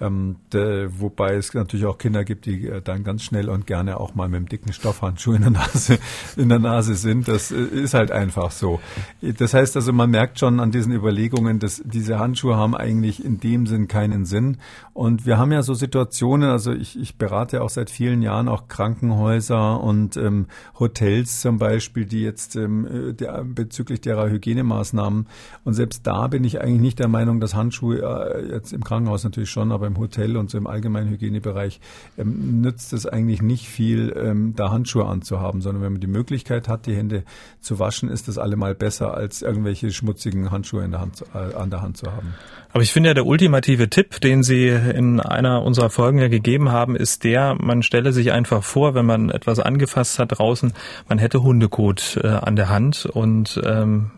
Ähm, 0.02 0.36
de, 0.52 0.90
wobei 1.00 1.36
es 1.36 1.54
natürlich 1.54 1.86
auch 1.86 1.98
Kinder 1.98 2.26
gibt, 2.26 2.46
die 2.46 2.68
äh, 2.68 2.82
dann 2.82 3.06
ganz 3.06 3.24
schnell 3.24 3.50
und 3.50 3.66
gerne 3.66 3.98
auch 3.98 4.14
mal 4.14 4.28
mit 4.28 4.38
einem 4.38 4.50
dicken 4.50 4.74
Stoffhandschuh 4.74 5.34
in 5.34 5.42
der 5.44 5.52
Nase, 5.52 6.00
in 6.36 6.50
der 6.50 6.60
Nase 6.60 6.96
sind. 6.96 7.30
Das 7.30 7.50
äh, 7.52 7.56
ist 7.56 7.94
halt 7.94 8.12
einfach 8.12 8.52
so. 8.52 8.82
Das 9.22 9.54
heißt 9.54 9.78
also, 9.78 9.94
man 9.94 10.10
merkt 10.10 10.40
schon 10.40 10.60
an 10.60 10.72
diesen 10.72 10.92
Überlegungen, 10.92 11.60
dass 11.60 11.82
diese 11.86 12.20
Handschuhe 12.20 12.58
haben 12.58 12.76
eigentlich 12.76 13.24
in 13.24 13.40
dem 13.40 13.68
Sinn 13.68 13.88
keinen 13.88 14.26
Sinn. 14.26 14.58
Und 14.94 15.26
wir 15.26 15.38
haben 15.38 15.54
ja 15.54 15.62
so 15.62 15.74
Situationen, 15.74 16.50
also 16.50 16.74
ich, 16.74 17.00
ich 17.00 17.18
berate 17.18 17.62
auch 17.62 17.70
seit 17.70 17.90
vielen 17.90 18.22
Jahren 18.22 18.50
auch 18.50 18.68
Krankenhäuser 18.68 19.82
und 19.82 20.18
ähm, 20.18 20.48
Hotels 20.78 21.15
zum 21.24 21.58
Beispiel, 21.58 22.06
die 22.06 22.22
jetzt 22.22 22.56
ähm, 22.56 23.10
äh, 23.10 23.14
der, 23.14 23.44
bezüglich 23.44 24.02
derer 24.02 24.30
Hygienemaßnahmen. 24.30 25.28
Und 25.64 25.74
selbst 25.74 26.06
da 26.06 26.28
bin 26.28 26.44
ich 26.44 26.62
eigentlich 26.62 26.82
nicht 26.82 27.00
der 27.00 27.08
Meinung, 27.08 27.40
dass 27.40 27.56
Handschuhe 27.56 28.00
äh, 28.02 28.54
jetzt 28.54 28.74
im 28.74 28.84
Krankenhaus 28.84 29.24
natürlich 29.24 29.50
schon, 29.50 29.72
aber 29.72 29.88
im 29.88 29.98
Hotel 29.98 30.38
und 30.38 30.50
so 30.50 30.58
im 30.58 30.68
allgemeinen 30.68 31.10
Hygienebereich 31.10 31.80
ähm, 32.18 32.62
nützt 32.62 32.94
es 32.94 33.06
eigentlich 33.06 33.42
nicht 33.42 33.68
viel, 33.68 34.14
ähm, 34.18 34.54
da 34.56 34.72
Handschuhe 34.72 35.06
anzuhaben, 35.06 35.62
sondern 35.62 35.84
wenn 35.84 35.94
man 35.94 36.02
die 36.02 36.08
Möglichkeit 36.08 36.68
hat, 36.68 36.86
die 36.86 36.96
Hände 36.96 37.24
zu 37.62 37.80
waschen, 37.80 38.10
ist 38.10 38.28
das 38.28 38.38
allemal 38.38 38.76
besser, 38.76 39.14
als 39.14 39.42
irgendwelche 39.42 39.92
schmutzigen 39.92 40.52
Handschuhe 40.52 40.88
der 40.90 41.02
Hand, 41.02 41.24
äh, 41.34 41.54
an 41.56 41.70
der 41.70 41.82
Hand 41.82 41.98
zu 41.98 42.12
haben. 42.12 42.34
Aber 42.76 42.84
ich 42.84 42.92
finde 42.92 43.10
ja, 43.10 43.14
der 43.14 43.26
ultimative 43.26 43.90
Tipp, 43.90 44.20
den 44.20 44.44
Sie 44.44 44.68
in 44.68 45.22
einer 45.22 45.64
unserer 45.64 45.90
Folgen 45.90 46.20
ja 46.20 46.28
gegeben 46.28 46.74
haben, 46.74 46.98
ist 46.98 47.24
der, 47.24 47.56
man 47.58 47.84
stelle 47.84 48.12
sich 48.12 48.34
einfach 48.34 48.64
vor, 48.64 48.94
wenn 48.96 49.06
man 49.06 49.30
etwas 49.30 49.60
angefasst 49.60 50.20
hat 50.20 50.38
draußen, 50.38 50.74
man 51.08 51.18
hätte 51.18 51.44
Hundekot 51.44 52.20
äh, 52.24 52.28
an 52.28 52.56
der 52.56 52.70
Hand 52.70 53.06
und 53.06 53.62
ähm, 53.66 54.12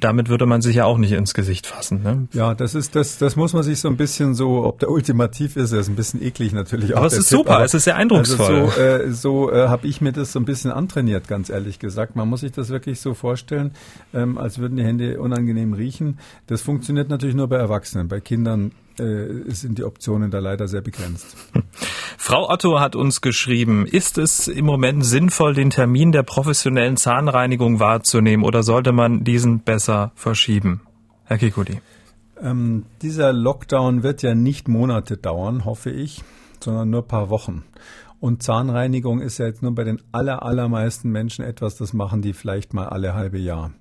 damit 0.00 0.28
würde 0.28 0.46
man 0.46 0.62
sich 0.62 0.76
ja 0.76 0.84
auch 0.84 0.98
nicht 0.98 1.12
ins 1.12 1.34
Gesicht 1.34 1.66
fassen. 1.66 2.02
Ne? 2.02 2.28
Ja, 2.32 2.54
das 2.54 2.74
ist 2.74 2.94
das, 2.94 3.18
das 3.18 3.36
muss 3.36 3.52
man 3.52 3.62
sich 3.62 3.80
so 3.80 3.88
ein 3.88 3.96
bisschen 3.96 4.34
so, 4.34 4.64
ob 4.64 4.78
der 4.78 4.90
ultimativ 4.90 5.56
ist, 5.56 5.72
das 5.72 5.80
ist 5.80 5.88
ein 5.88 5.96
bisschen 5.96 6.22
eklig 6.22 6.52
natürlich. 6.52 6.96
Aber 6.96 7.06
es 7.06 7.14
ist 7.14 7.28
Tipp, 7.28 7.38
super, 7.38 7.64
es 7.64 7.74
ist 7.74 7.84
sehr 7.84 7.96
eindrucksvoll. 7.96 8.54
Also 8.54 8.70
so 8.70 8.80
äh, 8.80 9.12
so 9.12 9.52
äh, 9.52 9.68
habe 9.68 9.86
ich 9.86 10.00
mir 10.00 10.12
das 10.12 10.32
so 10.32 10.38
ein 10.38 10.44
bisschen 10.44 10.70
antrainiert, 10.70 11.28
ganz 11.28 11.50
ehrlich 11.50 11.78
gesagt. 11.78 12.16
Man 12.16 12.28
muss 12.28 12.40
sich 12.40 12.52
das 12.52 12.68
wirklich 12.68 13.00
so 13.00 13.14
vorstellen, 13.14 13.72
ähm, 14.14 14.38
als 14.38 14.58
würden 14.58 14.76
die 14.76 14.84
Hände 14.84 15.20
unangenehm 15.20 15.72
riechen. 15.72 16.18
Das 16.46 16.62
funktioniert 16.62 17.08
natürlich 17.08 17.34
nur 17.34 17.48
bei 17.48 17.56
Erwachsenen. 17.56 17.80
Erwachsenen. 17.80 18.08
Bei 18.08 18.20
Kindern 18.20 18.72
äh, 19.00 19.50
sind 19.52 19.78
die 19.78 19.84
Optionen 19.84 20.30
da 20.30 20.38
leider 20.38 20.68
sehr 20.68 20.82
begrenzt. 20.82 21.36
Frau 22.18 22.50
Otto 22.50 22.80
hat 22.80 22.94
uns 22.94 23.20
geschrieben, 23.20 23.86
ist 23.86 24.18
es 24.18 24.46
im 24.46 24.66
Moment 24.66 25.04
sinnvoll, 25.04 25.54
den 25.54 25.70
Termin 25.70 26.12
der 26.12 26.22
professionellen 26.22 26.96
Zahnreinigung 26.96 27.80
wahrzunehmen 27.80 28.44
oder 28.44 28.62
sollte 28.62 28.92
man 28.92 29.24
diesen 29.24 29.60
besser 29.60 30.12
verschieben? 30.14 30.82
Herr 31.24 31.38
Kikuli. 31.38 31.80
Ähm, 32.42 32.84
dieser 33.02 33.32
Lockdown 33.32 34.02
wird 34.02 34.22
ja 34.22 34.34
nicht 34.34 34.68
Monate 34.68 35.16
dauern, 35.16 35.64
hoffe 35.64 35.90
ich, 35.90 36.22
sondern 36.62 36.90
nur 36.90 37.02
ein 37.02 37.08
paar 37.08 37.30
Wochen. 37.30 37.64
Und 38.20 38.42
Zahnreinigung 38.42 39.20
ist 39.20 39.38
ja 39.38 39.46
jetzt 39.46 39.62
nur 39.62 39.74
bei 39.74 39.84
den 39.84 40.00
aller, 40.12 40.42
allermeisten 40.42 41.10
Menschen 41.10 41.44
etwas, 41.44 41.76
das 41.76 41.94
machen 41.94 42.20
die 42.20 42.34
vielleicht 42.34 42.74
mal 42.74 42.88
alle 42.88 43.14
halbe 43.14 43.38
Jahr 43.38 43.72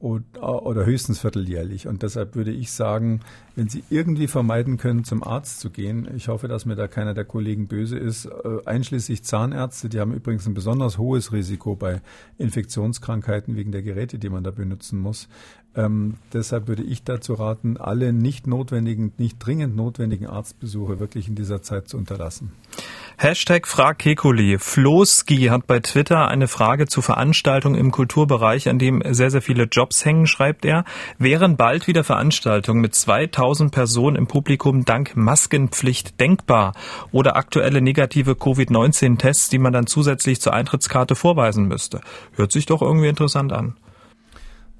oder 0.00 0.86
höchstens 0.86 1.18
vierteljährlich. 1.18 1.88
Und 1.88 2.02
deshalb 2.02 2.36
würde 2.36 2.52
ich 2.52 2.70
sagen, 2.70 3.20
wenn 3.56 3.68
Sie 3.68 3.82
irgendwie 3.90 4.28
vermeiden 4.28 4.76
können, 4.76 5.02
zum 5.02 5.24
Arzt 5.24 5.58
zu 5.58 5.70
gehen, 5.70 6.08
ich 6.14 6.28
hoffe, 6.28 6.46
dass 6.46 6.66
mir 6.66 6.76
da 6.76 6.86
keiner 6.86 7.14
der 7.14 7.24
Kollegen 7.24 7.66
böse 7.66 7.98
ist, 7.98 8.26
äh, 8.26 8.30
einschließlich 8.64 9.24
Zahnärzte, 9.24 9.88
die 9.88 9.98
haben 9.98 10.14
übrigens 10.14 10.46
ein 10.46 10.54
besonders 10.54 10.98
hohes 10.98 11.32
Risiko 11.32 11.74
bei 11.74 12.00
Infektionskrankheiten 12.38 13.56
wegen 13.56 13.72
der 13.72 13.82
Geräte, 13.82 14.20
die 14.20 14.28
man 14.28 14.44
da 14.44 14.52
benutzen 14.52 15.00
muss. 15.00 15.28
Ähm, 15.74 16.14
deshalb 16.32 16.66
würde 16.66 16.82
ich 16.82 17.04
dazu 17.04 17.34
raten, 17.34 17.76
alle 17.76 18.12
nicht 18.12 18.46
notwendigen, 18.46 19.12
nicht 19.18 19.38
dringend 19.38 19.76
notwendigen 19.76 20.26
Arztbesuche 20.26 20.98
wirklich 20.98 21.28
in 21.28 21.34
dieser 21.34 21.62
Zeit 21.62 21.88
zu 21.88 21.96
unterlassen. 21.96 22.52
Hashtag 23.16 23.66
Frag 23.66 23.98
Kekuli. 23.98 24.58
Floski 24.58 25.46
hat 25.46 25.66
bei 25.66 25.80
Twitter 25.80 26.28
eine 26.28 26.48
Frage 26.48 26.86
zu 26.86 27.02
Veranstaltungen 27.02 27.74
im 27.74 27.90
Kulturbereich, 27.90 28.68
an 28.68 28.78
dem 28.78 29.02
sehr, 29.10 29.30
sehr 29.30 29.42
viele 29.42 29.64
Jobs 29.64 29.87
hängen, 30.04 30.26
schreibt 30.26 30.64
er. 30.64 30.84
Wären 31.18 31.56
bald 31.56 31.86
wieder 31.86 32.04
Veranstaltungen 32.04 32.80
mit 32.80 32.94
2000 32.94 33.72
Personen 33.72 34.16
im 34.16 34.26
Publikum 34.26 34.84
dank 34.84 35.16
Maskenpflicht 35.16 36.20
denkbar? 36.20 36.74
Oder 37.12 37.36
aktuelle 37.36 37.80
negative 37.80 38.34
Covid-19-Tests, 38.34 39.48
die 39.48 39.58
man 39.58 39.72
dann 39.72 39.86
zusätzlich 39.86 40.40
zur 40.40 40.52
Eintrittskarte 40.52 41.14
vorweisen 41.14 41.66
müsste? 41.66 42.00
Hört 42.34 42.52
sich 42.52 42.66
doch 42.66 42.82
irgendwie 42.82 43.08
interessant 43.08 43.52
an. 43.52 43.76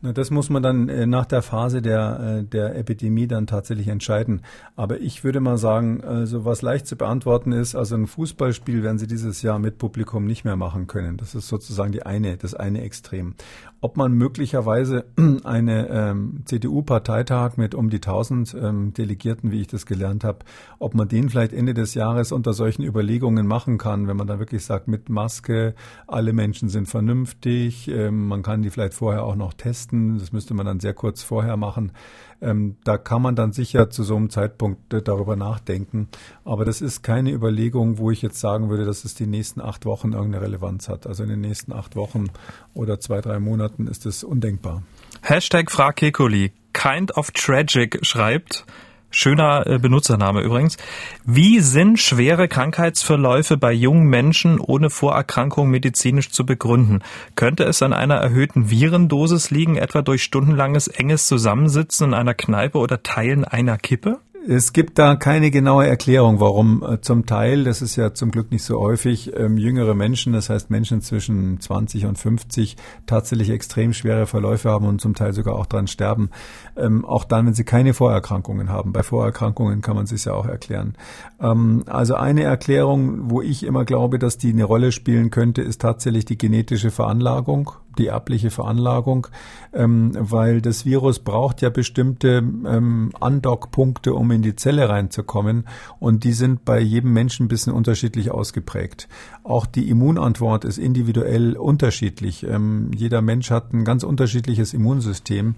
Das 0.00 0.30
muss 0.30 0.48
man 0.48 0.62
dann 0.62 0.88
äh, 0.88 1.06
nach 1.06 1.26
der 1.26 1.42
Phase 1.42 1.82
der, 1.82 2.20
äh, 2.20 2.44
der 2.44 2.76
Epidemie 2.76 3.26
dann 3.26 3.48
tatsächlich 3.48 3.88
entscheiden. 3.88 4.42
Aber 4.76 5.00
ich 5.00 5.24
würde 5.24 5.40
mal 5.40 5.58
sagen, 5.58 6.04
also 6.04 6.44
was 6.44 6.62
leicht 6.62 6.86
zu 6.86 6.94
beantworten 6.94 7.50
ist, 7.50 7.74
also 7.74 7.96
ein 7.96 8.06
Fußballspiel 8.06 8.84
werden 8.84 8.98
Sie 8.98 9.08
dieses 9.08 9.42
Jahr 9.42 9.58
mit 9.58 9.78
Publikum 9.78 10.24
nicht 10.24 10.44
mehr 10.44 10.54
machen 10.54 10.86
können. 10.86 11.16
Das 11.16 11.34
ist 11.34 11.48
sozusagen 11.48 11.90
die 11.90 12.06
eine, 12.06 12.36
das 12.36 12.54
eine 12.54 12.82
Extrem. 12.82 13.34
Ob 13.80 13.96
man 13.96 14.12
möglicherweise 14.12 15.04
eine 15.44 15.88
ähm, 15.88 16.42
CDU-Parteitag 16.44 17.56
mit 17.56 17.74
um 17.74 17.90
die 17.90 17.96
1000 17.96 18.54
ähm, 18.54 18.92
Delegierten, 18.94 19.50
wie 19.50 19.60
ich 19.62 19.66
das 19.66 19.84
gelernt 19.84 20.22
habe, 20.22 20.40
ob 20.78 20.94
man 20.94 21.08
den 21.08 21.28
vielleicht 21.28 21.52
Ende 21.52 21.74
des 21.74 21.94
Jahres 21.94 22.30
unter 22.30 22.52
solchen 22.52 22.84
Überlegungen 22.84 23.48
machen 23.48 23.78
kann, 23.78 24.06
wenn 24.06 24.16
man 24.16 24.28
da 24.28 24.38
wirklich 24.38 24.64
sagt, 24.64 24.86
mit 24.86 25.08
Maske, 25.08 25.74
alle 26.06 26.32
Menschen 26.32 26.68
sind 26.68 26.86
vernünftig, 26.86 27.88
ähm, 27.88 28.28
man 28.28 28.42
kann 28.42 28.62
die 28.62 28.70
vielleicht 28.70 28.94
vorher 28.94 29.24
auch 29.24 29.36
noch 29.36 29.54
testen 29.54 29.87
leisten. 29.88 30.18
Das 30.18 30.32
müsste 30.32 30.54
man 30.54 30.66
dann 30.66 30.80
sehr 30.80 30.94
kurz 30.94 31.22
vorher 31.22 31.56
machen. 31.56 31.92
Ähm, 32.40 32.76
da 32.84 32.98
kann 32.98 33.22
man 33.22 33.34
dann 33.34 33.52
sicher 33.52 33.90
zu 33.90 34.04
so 34.04 34.16
einem 34.16 34.30
Zeitpunkt 34.30 34.92
äh, 34.94 35.02
darüber 35.02 35.36
nachdenken. 35.36 36.08
Aber 36.44 36.64
das 36.64 36.80
ist 36.80 37.02
keine 37.02 37.32
Überlegung, 37.32 37.98
wo 37.98 38.10
ich 38.10 38.22
jetzt 38.22 38.38
sagen 38.38 38.70
würde, 38.70 38.84
dass 38.84 39.04
es 39.04 39.14
die 39.14 39.26
nächsten 39.26 39.60
acht 39.60 39.84
Wochen 39.86 40.12
irgendeine 40.12 40.44
Relevanz 40.44 40.88
hat. 40.88 41.06
Also 41.06 41.24
in 41.24 41.30
den 41.30 41.40
nächsten 41.40 41.72
acht 41.72 41.96
Wochen 41.96 42.26
oder 42.74 43.00
zwei, 43.00 43.20
drei 43.20 43.40
Monaten 43.40 43.86
ist 43.86 44.06
es 44.06 44.22
undenkbar. 44.22 44.82
Hashtag 45.22 45.70
Frag 45.70 45.96
Kekuli. 45.96 46.52
Kind 46.72 47.16
of 47.16 47.32
Tragic 47.32 47.98
schreibt, 48.02 48.64
Schöner 49.10 49.66
äh, 49.66 49.78
Benutzername 49.78 50.42
übrigens. 50.42 50.76
Wie 51.24 51.60
sind 51.60 51.98
schwere 51.98 52.46
Krankheitsverläufe 52.46 53.56
bei 53.56 53.72
jungen 53.72 54.04
Menschen 54.04 54.60
ohne 54.60 54.90
Vorerkrankung 54.90 55.70
medizinisch 55.70 56.30
zu 56.30 56.44
begründen? 56.44 57.02
Könnte 57.34 57.64
es 57.64 57.82
an 57.82 57.94
einer 57.94 58.16
erhöhten 58.16 58.70
Virendosis 58.70 59.50
liegen, 59.50 59.76
etwa 59.76 60.02
durch 60.02 60.22
stundenlanges 60.22 60.88
enges 60.88 61.26
Zusammensitzen 61.26 62.08
in 62.08 62.14
einer 62.14 62.34
Kneipe 62.34 62.78
oder 62.78 63.02
Teilen 63.02 63.44
einer 63.44 63.78
Kippe? 63.78 64.20
Es 64.50 64.72
gibt 64.72 64.98
da 64.98 65.14
keine 65.14 65.50
genaue 65.50 65.86
Erklärung, 65.86 66.40
warum 66.40 66.82
äh, 66.82 67.02
zum 67.02 67.26
Teil, 67.26 67.64
das 67.64 67.82
ist 67.82 67.96
ja 67.96 68.14
zum 68.14 68.30
Glück 68.30 68.50
nicht 68.50 68.62
so 68.62 68.80
häufig, 68.80 69.36
ähm, 69.36 69.58
jüngere 69.58 69.94
Menschen, 69.94 70.32
das 70.32 70.48
heißt 70.48 70.70
Menschen 70.70 71.02
zwischen 71.02 71.60
20 71.60 72.06
und 72.06 72.16
50, 72.16 72.78
tatsächlich 73.04 73.50
extrem 73.50 73.92
schwere 73.92 74.26
Verläufe 74.26 74.70
haben 74.70 74.86
und 74.86 75.02
zum 75.02 75.14
Teil 75.14 75.34
sogar 75.34 75.54
auch 75.54 75.66
dran 75.66 75.86
sterben. 75.86 76.30
Ähm, 76.78 77.04
auch 77.04 77.26
dann, 77.26 77.44
wenn 77.44 77.52
sie 77.52 77.64
keine 77.64 77.92
Vorerkrankungen 77.92 78.70
haben. 78.70 78.94
Bei 78.94 79.02
Vorerkrankungen 79.02 79.82
kann 79.82 79.96
man 79.96 80.06
sich 80.06 80.24
ja 80.24 80.32
auch 80.32 80.46
erklären. 80.46 80.94
Ähm, 81.42 81.84
also 81.84 82.14
eine 82.14 82.44
Erklärung, 82.44 83.30
wo 83.30 83.42
ich 83.42 83.66
immer 83.66 83.84
glaube, 83.84 84.18
dass 84.18 84.38
die 84.38 84.54
eine 84.54 84.64
Rolle 84.64 84.92
spielen 84.92 85.28
könnte, 85.28 85.60
ist 85.60 85.82
tatsächlich 85.82 86.24
die 86.24 86.38
genetische 86.38 86.90
Veranlagung 86.90 87.72
die 87.98 88.06
erbliche 88.06 88.50
Veranlagung, 88.50 89.26
ähm, 89.72 90.12
weil 90.18 90.60
das 90.60 90.86
Virus 90.86 91.18
braucht 91.18 91.60
ja 91.62 91.70
bestimmte 91.70 92.38
ähm, 92.38 93.10
Andockpunkte, 93.20 94.14
um 94.14 94.30
in 94.30 94.42
die 94.42 94.56
Zelle 94.56 94.88
reinzukommen 94.88 95.66
und 95.98 96.24
die 96.24 96.32
sind 96.32 96.64
bei 96.64 96.80
jedem 96.80 97.12
Menschen 97.12 97.46
ein 97.46 97.48
bisschen 97.48 97.72
unterschiedlich 97.72 98.30
ausgeprägt. 98.30 99.08
Auch 99.44 99.66
die 99.66 99.88
Immunantwort 99.88 100.64
ist 100.64 100.78
individuell 100.78 101.56
unterschiedlich. 101.56 102.44
Ähm, 102.44 102.90
jeder 102.94 103.22
Mensch 103.22 103.50
hat 103.50 103.72
ein 103.72 103.84
ganz 103.84 104.02
unterschiedliches 104.04 104.74
Immunsystem 104.74 105.56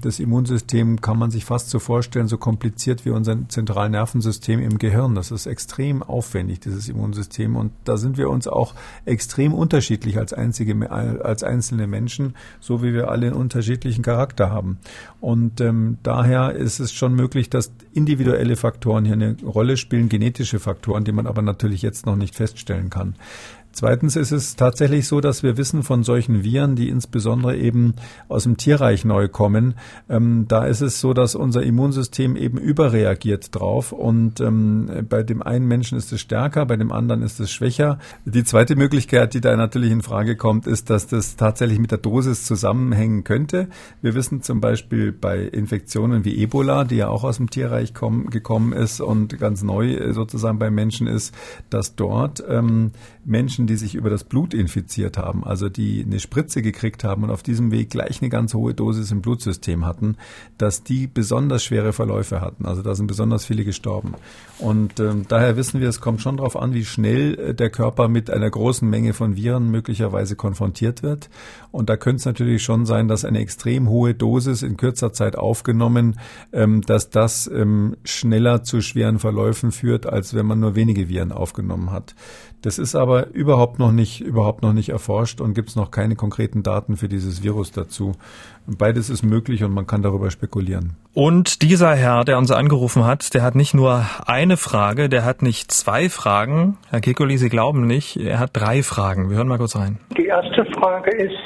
das 0.00 0.18
Immunsystem 0.18 1.00
kann 1.00 1.18
man 1.18 1.30
sich 1.30 1.44
fast 1.44 1.70
so 1.70 1.78
vorstellen, 1.78 2.26
so 2.28 2.38
kompliziert 2.38 3.04
wie 3.04 3.10
unser 3.10 3.48
Zentralnervensystem 3.48 4.60
im 4.60 4.78
Gehirn. 4.78 5.14
Das 5.14 5.30
ist 5.30 5.46
extrem 5.46 6.02
aufwendig, 6.02 6.60
dieses 6.60 6.88
Immunsystem. 6.88 7.56
Und 7.56 7.72
da 7.84 7.96
sind 7.96 8.16
wir 8.16 8.30
uns 8.30 8.48
auch 8.48 8.74
extrem 9.04 9.54
unterschiedlich 9.54 10.18
als, 10.18 10.32
einzige, 10.32 10.90
als 10.90 11.42
einzelne 11.42 11.86
Menschen, 11.86 12.34
so 12.60 12.82
wie 12.82 12.92
wir 12.92 13.10
alle 13.10 13.28
einen 13.28 13.36
unterschiedlichen 13.36 14.02
Charakter 14.02 14.50
haben. 14.50 14.78
Und 15.20 15.60
ähm, 15.60 15.98
daher 16.02 16.52
ist 16.52 16.80
es 16.80 16.92
schon 16.92 17.14
möglich, 17.14 17.48
dass 17.48 17.72
individuelle 17.92 18.56
Faktoren 18.56 19.04
hier 19.04 19.14
eine 19.14 19.36
Rolle 19.44 19.76
spielen, 19.76 20.08
genetische 20.08 20.58
Faktoren, 20.58 21.04
die 21.04 21.12
man 21.12 21.26
aber 21.26 21.42
natürlich 21.42 21.82
jetzt 21.82 22.06
noch 22.06 22.16
nicht 22.16 22.34
feststellen 22.34 22.90
kann. 22.90 23.14
Zweitens 23.72 24.16
ist 24.16 24.32
es 24.32 24.54
tatsächlich 24.56 25.08
so, 25.08 25.20
dass 25.20 25.42
wir 25.42 25.56
wissen 25.56 25.82
von 25.82 26.04
solchen 26.04 26.44
Viren, 26.44 26.76
die 26.76 26.88
insbesondere 26.88 27.56
eben 27.56 27.94
aus 28.28 28.42
dem 28.44 28.58
Tierreich 28.58 29.04
neu 29.04 29.28
kommen, 29.28 29.74
ähm, 30.08 30.46
da 30.46 30.66
ist 30.66 30.82
es 30.82 31.00
so, 31.00 31.14
dass 31.14 31.34
unser 31.34 31.62
Immunsystem 31.62 32.36
eben 32.36 32.58
überreagiert 32.58 33.54
drauf 33.54 33.92
und 33.92 34.40
ähm, 34.40 35.06
bei 35.08 35.22
dem 35.22 35.42
einen 35.42 35.66
Menschen 35.66 35.96
ist 35.96 36.12
es 36.12 36.20
stärker, 36.20 36.66
bei 36.66 36.76
dem 36.76 36.92
anderen 36.92 37.22
ist 37.22 37.40
es 37.40 37.50
schwächer. 37.50 37.98
Die 38.26 38.44
zweite 38.44 38.76
Möglichkeit, 38.76 39.32
die 39.32 39.40
da 39.40 39.56
natürlich 39.56 39.90
in 39.90 40.02
Frage 40.02 40.36
kommt, 40.36 40.66
ist, 40.66 40.90
dass 40.90 41.06
das 41.06 41.36
tatsächlich 41.36 41.78
mit 41.78 41.90
der 41.90 41.98
Dosis 41.98 42.44
zusammenhängen 42.44 43.24
könnte. 43.24 43.68
Wir 44.02 44.14
wissen 44.14 44.42
zum 44.42 44.60
Beispiel 44.60 45.12
bei 45.12 45.38
Infektionen 45.38 46.24
wie 46.24 46.42
Ebola, 46.42 46.84
die 46.84 46.96
ja 46.96 47.08
auch 47.08 47.24
aus 47.24 47.38
dem 47.38 47.48
Tierreich 47.48 47.94
kommen, 47.94 48.28
gekommen 48.28 48.72
ist 48.72 49.00
und 49.00 49.38
ganz 49.38 49.62
neu 49.62 50.12
sozusagen 50.12 50.58
bei 50.58 50.70
Menschen 50.70 51.06
ist, 51.06 51.34
dass 51.70 51.96
dort 51.96 52.44
ähm, 52.46 52.92
Menschen 53.24 53.66
die 53.66 53.76
sich 53.76 53.94
über 53.94 54.10
das 54.10 54.24
Blut 54.24 54.52
infiziert 54.52 55.16
haben, 55.16 55.44
also 55.44 55.68
die 55.68 56.04
eine 56.04 56.18
Spritze 56.18 56.62
gekriegt 56.62 57.04
haben 57.04 57.22
und 57.22 57.30
auf 57.30 57.42
diesem 57.42 57.70
Weg 57.70 57.90
gleich 57.90 58.20
eine 58.20 58.30
ganz 58.30 58.54
hohe 58.54 58.74
Dosis 58.74 59.10
im 59.12 59.22
Blutsystem 59.22 59.86
hatten, 59.86 60.16
dass 60.58 60.82
die 60.82 61.06
besonders 61.06 61.62
schwere 61.62 61.92
Verläufe 61.92 62.40
hatten. 62.40 62.66
Also 62.66 62.82
da 62.82 62.94
sind 62.94 63.06
besonders 63.06 63.44
viele 63.44 63.64
gestorben. 63.64 64.14
Und 64.58 64.98
ähm, 65.00 65.26
daher 65.28 65.56
wissen 65.56 65.80
wir, 65.80 65.88
es 65.88 66.00
kommt 66.00 66.20
schon 66.20 66.36
darauf 66.36 66.56
an, 66.56 66.74
wie 66.74 66.84
schnell 66.84 67.38
äh, 67.38 67.54
der 67.54 67.70
Körper 67.70 68.08
mit 68.08 68.30
einer 68.30 68.50
großen 68.50 68.88
Menge 68.88 69.12
von 69.12 69.36
Viren 69.36 69.70
möglicherweise 69.70 70.34
konfrontiert 70.34 71.02
wird. 71.02 71.30
Und 71.70 71.88
da 71.88 71.96
könnte 71.96 72.16
es 72.16 72.24
natürlich 72.26 72.62
schon 72.62 72.86
sein, 72.86 73.08
dass 73.08 73.24
eine 73.24 73.38
extrem 73.38 73.88
hohe 73.88 74.14
Dosis 74.14 74.62
in 74.62 74.76
kürzer 74.76 75.12
Zeit 75.12 75.36
aufgenommen, 75.36 76.18
ähm, 76.52 76.82
dass 76.82 77.10
das 77.10 77.46
ähm, 77.46 77.96
schneller 78.04 78.62
zu 78.64 78.80
schweren 78.80 79.18
Verläufen 79.18 79.72
führt, 79.72 80.06
als 80.06 80.34
wenn 80.34 80.46
man 80.46 80.60
nur 80.60 80.74
wenige 80.74 81.08
Viren 81.08 81.32
aufgenommen 81.32 81.90
hat. 81.90 82.14
Das 82.62 82.78
ist 82.78 82.94
aber 82.94 83.11
über 83.20 83.52
überhaupt 83.52 83.78
noch 83.78 83.92
nicht, 83.92 84.22
überhaupt 84.22 84.62
noch 84.62 84.72
nicht 84.72 84.88
erforscht 84.88 85.40
und 85.40 85.52
gibt 85.54 85.68
es 85.68 85.76
noch 85.76 85.90
keine 85.90 86.16
konkreten 86.16 86.62
Daten 86.62 86.96
für 86.96 87.08
dieses 87.08 87.42
Virus 87.42 87.70
dazu. 87.70 88.12
Beides 88.66 89.10
ist 89.10 89.22
möglich 89.22 89.62
und 89.62 89.74
man 89.74 89.86
kann 89.86 90.02
darüber 90.02 90.30
spekulieren. 90.30 90.96
Und 91.12 91.60
dieser 91.60 91.94
Herr, 91.94 92.24
der 92.24 92.38
uns 92.38 92.50
angerufen 92.50 93.04
hat, 93.04 93.34
der 93.34 93.42
hat 93.42 93.54
nicht 93.54 93.74
nur 93.74 94.06
eine 94.26 94.56
Frage, 94.56 95.10
der 95.10 95.24
hat 95.26 95.42
nicht 95.42 95.70
zwei 95.70 96.08
Fragen. 96.08 96.78
Herr 96.88 97.00
Kekuli, 97.00 97.36
Sie 97.36 97.50
glauben 97.50 97.86
nicht, 97.86 98.16
er 98.16 98.38
hat 98.38 98.50
drei 98.54 98.82
Fragen. 98.82 99.28
Wir 99.28 99.36
hören 99.36 99.48
mal 99.48 99.58
kurz 99.58 99.76
rein. 99.76 99.98
Die 100.16 100.26
erste 100.26 100.64
Frage 100.72 101.10
ist, 101.10 101.36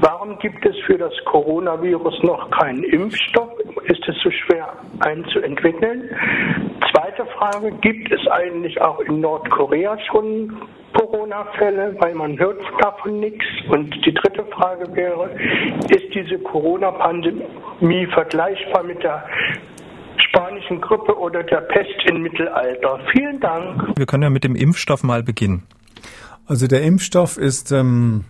warum 0.00 0.36
gibt 0.40 0.66
es 0.66 0.74
für 0.86 0.98
das 0.98 1.12
Coronavirus 1.26 2.22
noch 2.24 2.50
keinen 2.50 2.82
Impfstoff? 2.82 3.50
Ist 3.84 4.02
es 4.08 4.16
so 4.24 4.30
schwer 4.30 4.72
einzuentwickeln? 5.00 6.10
Zweite 7.06 7.26
Frage, 7.38 7.70
gibt 7.82 8.10
es 8.10 8.26
eigentlich 8.32 8.80
auch 8.80 8.98
in 8.98 9.20
Nordkorea 9.20 9.96
schon 10.10 10.60
Corona-Fälle, 10.92 11.94
weil 12.00 12.16
man 12.16 12.36
hört 12.36 12.60
davon 12.80 13.20
nichts. 13.20 13.44
Und 13.68 13.94
die 14.04 14.12
dritte 14.12 14.44
Frage 14.46 14.92
wäre, 14.96 15.30
ist 15.88 16.12
diese 16.12 16.36
Corona-Pandemie 16.40 18.06
vergleichbar 18.12 18.82
mit 18.82 19.04
der 19.04 19.24
spanischen 20.16 20.80
Grippe 20.80 21.16
oder 21.16 21.44
der 21.44 21.60
Pest 21.60 21.94
im 22.10 22.22
Mittelalter? 22.22 22.98
Vielen 23.12 23.38
Dank. 23.38 23.96
Wir 23.96 24.06
können 24.06 24.24
ja 24.24 24.30
mit 24.30 24.42
dem 24.42 24.56
Impfstoff 24.56 25.04
mal 25.04 25.22
beginnen. 25.22 25.62
Also 26.48 26.66
der 26.66 26.82
Impfstoff 26.82 27.38
ist 27.38 27.70
ähm, 27.70 28.24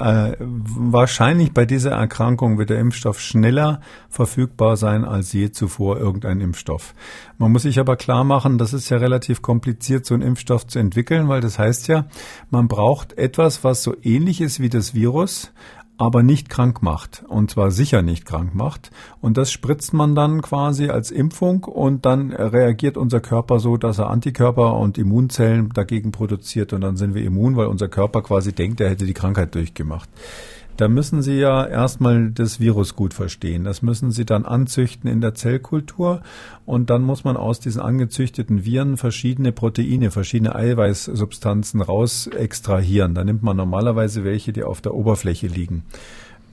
äh, 0.00 0.36
wahrscheinlich 0.40 1.52
bei 1.52 1.66
dieser 1.66 1.92
Erkrankung 1.92 2.58
wird 2.58 2.70
der 2.70 2.78
Impfstoff 2.78 3.20
schneller 3.20 3.80
verfügbar 4.08 4.76
sein 4.76 5.04
als 5.04 5.32
je 5.32 5.50
zuvor 5.52 5.98
irgendein 5.98 6.40
Impfstoff. 6.40 6.94
Man 7.38 7.52
muss 7.52 7.62
sich 7.62 7.78
aber 7.78 7.96
klar 7.96 8.24
machen, 8.24 8.58
das 8.58 8.72
ist 8.72 8.88
ja 8.90 8.96
relativ 8.96 9.42
kompliziert, 9.42 10.06
so 10.06 10.14
einen 10.14 10.22
Impfstoff 10.22 10.66
zu 10.66 10.78
entwickeln, 10.78 11.28
weil 11.28 11.40
das 11.40 11.58
heißt 11.58 11.88
ja, 11.88 12.06
man 12.50 12.68
braucht 12.68 13.16
etwas, 13.18 13.62
was 13.64 13.82
so 13.82 13.94
ähnlich 14.02 14.40
ist 14.40 14.60
wie 14.60 14.70
das 14.70 14.94
Virus, 14.94 15.52
aber 16.00 16.22
nicht 16.22 16.48
krank 16.48 16.82
macht. 16.82 17.24
Und 17.28 17.50
zwar 17.50 17.70
sicher 17.70 18.00
nicht 18.00 18.24
krank 18.24 18.54
macht. 18.54 18.90
Und 19.20 19.36
das 19.36 19.52
spritzt 19.52 19.92
man 19.92 20.14
dann 20.14 20.40
quasi 20.40 20.88
als 20.88 21.10
Impfung 21.10 21.64
und 21.64 22.06
dann 22.06 22.32
reagiert 22.32 22.96
unser 22.96 23.20
Körper 23.20 23.60
so, 23.60 23.76
dass 23.76 23.98
er 23.98 24.08
Antikörper 24.08 24.78
und 24.78 24.96
Immunzellen 24.96 25.68
dagegen 25.68 26.10
produziert 26.10 26.72
und 26.72 26.80
dann 26.80 26.96
sind 26.96 27.14
wir 27.14 27.22
immun, 27.22 27.54
weil 27.56 27.66
unser 27.66 27.88
Körper 27.88 28.22
quasi 28.22 28.54
denkt, 28.54 28.80
er 28.80 28.88
hätte 28.88 29.04
die 29.04 29.12
Krankheit 29.12 29.54
durchgemacht. 29.54 30.08
Da 30.76 30.88
müssen 30.88 31.20
Sie 31.20 31.38
ja 31.38 31.66
erstmal 31.66 32.30
das 32.30 32.58
Virus 32.58 32.96
gut 32.96 33.12
verstehen. 33.12 33.64
Das 33.64 33.82
müssen 33.82 34.10
Sie 34.12 34.24
dann 34.24 34.46
anzüchten 34.46 35.10
in 35.10 35.20
der 35.20 35.34
Zellkultur 35.34 36.22
und 36.64 36.88
dann 36.88 37.02
muss 37.02 37.24
man 37.24 37.36
aus 37.36 37.60
diesen 37.60 37.82
angezüchteten 37.82 38.64
Viren 38.64 38.96
verschiedene 38.96 39.52
Proteine, 39.52 40.10
verschiedene 40.10 40.54
Eiweißsubstanzen 40.54 41.82
raus 41.82 42.28
extrahieren. 42.28 43.14
Da 43.14 43.24
nimmt 43.24 43.42
man 43.42 43.56
normalerweise 43.56 44.24
welche, 44.24 44.52
die 44.52 44.62
auf 44.62 44.80
der 44.80 44.94
Oberfläche 44.94 45.48
liegen 45.48 45.84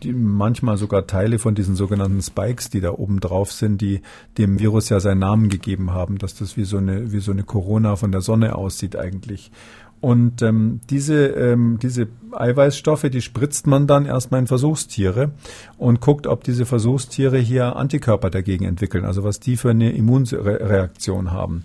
die 0.04 0.14
manchmal 0.14 0.78
sogar 0.78 1.08
Teile 1.08 1.40
von 1.40 1.56
diesen 1.56 1.76
sogenannten 1.76 2.22
Spikes, 2.22 2.70
die 2.70 2.82
da 2.82 2.92
oben 2.92 3.20
drauf 3.20 3.52
sind, 3.52 3.82
die 3.82 4.02
dem 4.38 4.60
Virus 4.60 4.90
ja 4.90 5.00
seinen 5.00 5.20
Namen 5.20 5.50
gegeben 5.50 5.92
haben, 5.92 6.18
dass 6.18 6.36
das 6.36 6.58
wie 6.58 6.66
so 6.66 6.78
eine 6.78 7.12
wie 7.12 7.20
so 7.20 7.32
eine 7.32 7.44
Corona 7.44 7.96
von 7.96 8.12
der 8.12 8.22
Sonne 8.22 8.56
aussieht 8.56 8.96
eigentlich. 8.96 9.52
Und 10.00 10.42
ähm, 10.42 10.82
diese, 10.89 11.27
ähm, 11.27 11.80
diese 11.82 12.08
Eiweißstoffe, 12.32 13.10
die 13.10 13.22
spritzt 13.22 13.66
man 13.66 13.88
dann 13.88 14.06
erstmal 14.06 14.42
in 14.42 14.48
Versuchstiere 14.48 15.32
und 15.77 16.01
guckt, 16.01 16.27
ob 16.27 16.44
diese 16.44 16.66
Versuchstiere 16.66 17.38
hier 17.38 17.75
Antikörper 17.75 18.30
dagegen 18.30 18.66
entwickeln, 18.66 19.06
also 19.06 19.24
was 19.24 19.39
die 19.39 19.58
für 19.58 19.72
eine 19.72 19.92
Immunreaktion 19.94 21.32
haben. 21.32 21.63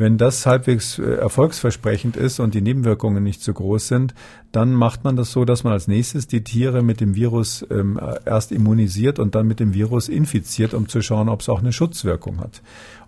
Wenn 0.00 0.16
das 0.16 0.46
halbwegs 0.46 0.98
äh, 0.98 1.02
erfolgsversprechend 1.02 2.16
ist 2.16 2.40
und 2.40 2.54
die 2.54 2.62
Nebenwirkungen 2.62 3.22
nicht 3.22 3.42
so 3.42 3.52
groß 3.52 3.86
sind, 3.86 4.14
dann 4.50 4.72
macht 4.72 5.04
man 5.04 5.14
das 5.14 5.30
so, 5.30 5.44
dass 5.44 5.62
man 5.62 5.74
als 5.74 5.88
nächstes 5.88 6.26
die 6.26 6.42
Tiere 6.42 6.80
mit 6.80 7.02
dem 7.02 7.14
Virus 7.14 7.66
ähm, 7.70 8.00
erst 8.24 8.50
immunisiert 8.50 9.18
und 9.18 9.34
dann 9.34 9.46
mit 9.46 9.60
dem 9.60 9.74
Virus 9.74 10.08
infiziert, 10.08 10.72
um 10.72 10.88
zu 10.88 11.02
schauen, 11.02 11.28
ob 11.28 11.42
es 11.42 11.50
auch 11.50 11.58
eine 11.58 11.74
Schutzwirkung 11.74 12.40
hat 12.40 12.62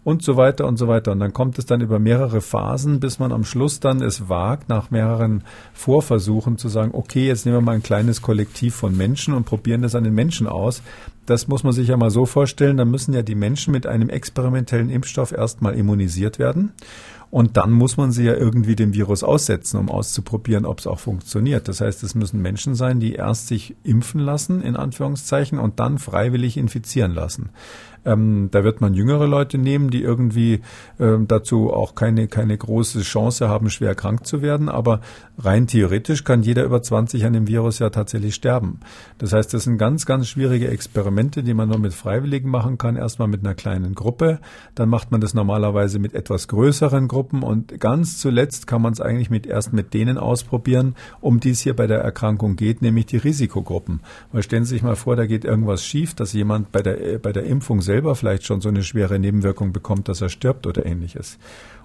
und 0.05 0.23
so 0.23 0.37
weiter 0.37 0.67
und 0.67 0.77
so 0.77 0.87
weiter. 0.87 1.13
Und 1.13 1.21
dann 1.21 1.33
kommt 1.33 1.59
es 1.59 1.65
dann 1.65 1.81
über 1.81 1.99
mehrere 1.99 2.43
Phasen, 2.43 3.01
bis 3.01 3.19
man 3.19 3.33
am 3.33 3.45
Schluss 3.45 3.81
dann 3.81 4.03
es 4.03 4.29
wagt, 4.29 4.69
nach 4.69 4.91
mehreren 4.91 5.45
Vorversuchen 5.73 6.59
zu 6.59 6.69
sagen, 6.69 6.91
okay, 6.93 7.27
jetzt 7.27 7.47
nehmen 7.47 7.57
wir 7.57 7.63
mal 7.63 7.75
ein 7.75 7.83
kleines 7.83 8.21
Kollektiv 8.21 8.75
von 8.75 8.95
Menschen 8.95 9.33
und 9.33 9.45
probieren 9.45 9.81
das 9.81 9.95
an 9.95 10.05
den 10.05 10.15
Menschen 10.15 10.47
aus. 10.47 10.83
Das 11.27 11.47
muss 11.49 11.63
man 11.63 11.73
sich 11.73 11.89
ja 11.89 11.97
mal 11.97 12.11
so 12.11 12.27
vorstellen, 12.27 12.77
dann 12.77 12.91
müssen 12.91 13.15
ja 13.15 13.23
die 13.23 13.35
Menschen 13.35 13.73
mit 13.73 13.87
einem 13.87 14.09
experimentellen 14.09 14.91
Impfstoff 14.91 15.33
erstmal 15.33 15.75
immunisiert 15.75 16.39
werden. 16.39 16.73
Und 17.31 17.57
dann 17.57 17.71
muss 17.71 17.97
man 17.97 18.13
sie 18.13 18.25
ja 18.25 18.35
irgendwie 18.35 18.77
dem 18.77 18.93
Virus 18.93 19.25
aussetzen, 19.25 19.79
um 19.79 19.89
auszuprobieren, 19.89 20.67
ob 20.67 20.81
es 20.81 20.87
auch 20.87 20.99
funktioniert. 20.99 21.67
Das 21.67 21.81
heißt, 21.81 22.03
es 22.03 22.15
müssen 22.15 22.43
Menschen 22.43 22.75
sein, 22.75 23.01
die 23.01 23.15
erst 23.15 23.49
sich 23.49 23.75
impfen 23.85 24.21
lassen, 24.21 24.61
in 24.61 24.77
Anführungszeichen, 24.77 25.59
und 25.59 25.81
dann 25.81 25.99
freiwillig 25.99 26.59
infizieren 26.59 27.15
lassen. 27.15 27.49
Ähm, 28.05 28.49
da 28.51 28.65
wird 28.65 28.81
man 28.81 28.95
jüngere 28.95 29.27
Leute 29.27 29.59
nehmen, 29.59 29.91
die 29.91 30.03
irgendwie 30.03 30.61
ähm, 30.99 31.29
dazu 31.29 31.73
auch 31.73 31.95
keine, 31.95 32.29
keine 32.29 32.57
große 32.57 33.03
Chance 33.03 33.49
haben, 33.49 33.71
schwer 33.71 33.95
krank 33.95 34.27
zu 34.27 34.43
werden. 34.43 34.69
Aber 34.69 35.01
rein 35.39 35.67
theoretisch 35.67 36.25
kann 36.25 36.43
jeder 36.43 36.65
über 36.65 36.83
20 36.83 37.25
an 37.25 37.33
dem 37.33 37.47
Virus 37.47 37.79
ja 37.79 37.91
tatsächlich 37.91 38.35
sterben. 38.35 38.81
Das 39.19 39.33
heißt, 39.33 39.55
das 39.55 39.65
sind 39.65 39.79
ganz, 39.79 40.07
ganz 40.07 40.29
schwierige 40.29 40.69
Experimente, 40.69 41.43
die 41.43 41.55
man 41.55 41.69
nur 41.69 41.79
mit 41.79 41.95
Freiwilligen 41.95 42.51
machen 42.51 42.79
kann. 42.79 42.97
Erstmal 42.97 43.29
mit 43.29 43.41
einer 43.41 43.55
kleinen 43.55 43.95
Gruppe. 43.95 44.41
Dann 44.75 44.89
macht 44.89 45.13
man 45.13 45.21
das 45.21 45.35
normalerweise 45.35 45.99
mit 45.99 46.15
etwas 46.15 46.49
größeren 46.49 47.09
Gruppen. 47.09 47.43
Und 47.43 47.81
ganz 47.81 48.19
zuletzt 48.19 48.67
kann 48.67 48.83
man 48.83 48.93
es 48.93 49.01
eigentlich 49.01 49.31
mit, 49.31 49.47
erst 49.47 49.73
mit 49.73 49.95
denen 49.95 50.19
ausprobieren, 50.19 50.95
um 51.21 51.41
die 51.41 51.51
es 51.51 51.61
hier 51.61 51.77
bei 51.77 51.87
der 51.87 52.01
Erkrankung 52.01 52.57
geht, 52.57 52.83
nämlich 52.83 53.07
die 53.07 53.17
Risikogruppen. 53.17 54.01
Weil 54.33 54.43
stellen 54.43 54.65
Sie 54.65 54.75
sich 54.75 54.83
mal 54.83 54.97
vor, 54.97 55.17
da 55.17 55.27
geht 55.27 55.45
irgendwas 55.45 55.85
schief, 55.85 56.15
dass 56.15 56.33
jemand 56.33 56.73
bei 56.73 56.83
der, 56.83 57.19
bei 57.19 57.33
der 57.33 57.45
Impfung 57.45 57.81
selber 57.93 58.15
vielleicht 58.15 58.47
schon 58.47 58.63
so 58.63 58.71
eine 58.71 58.83
schwere 58.83 59.19
Nebenwirkung 59.19 59.75
bekommt, 59.75 60.09
dass 60.09 60.23
er 60.23 60.31
stirbt 60.31 60.67
oder 60.67 60.87
ähnliches. 60.87 61.39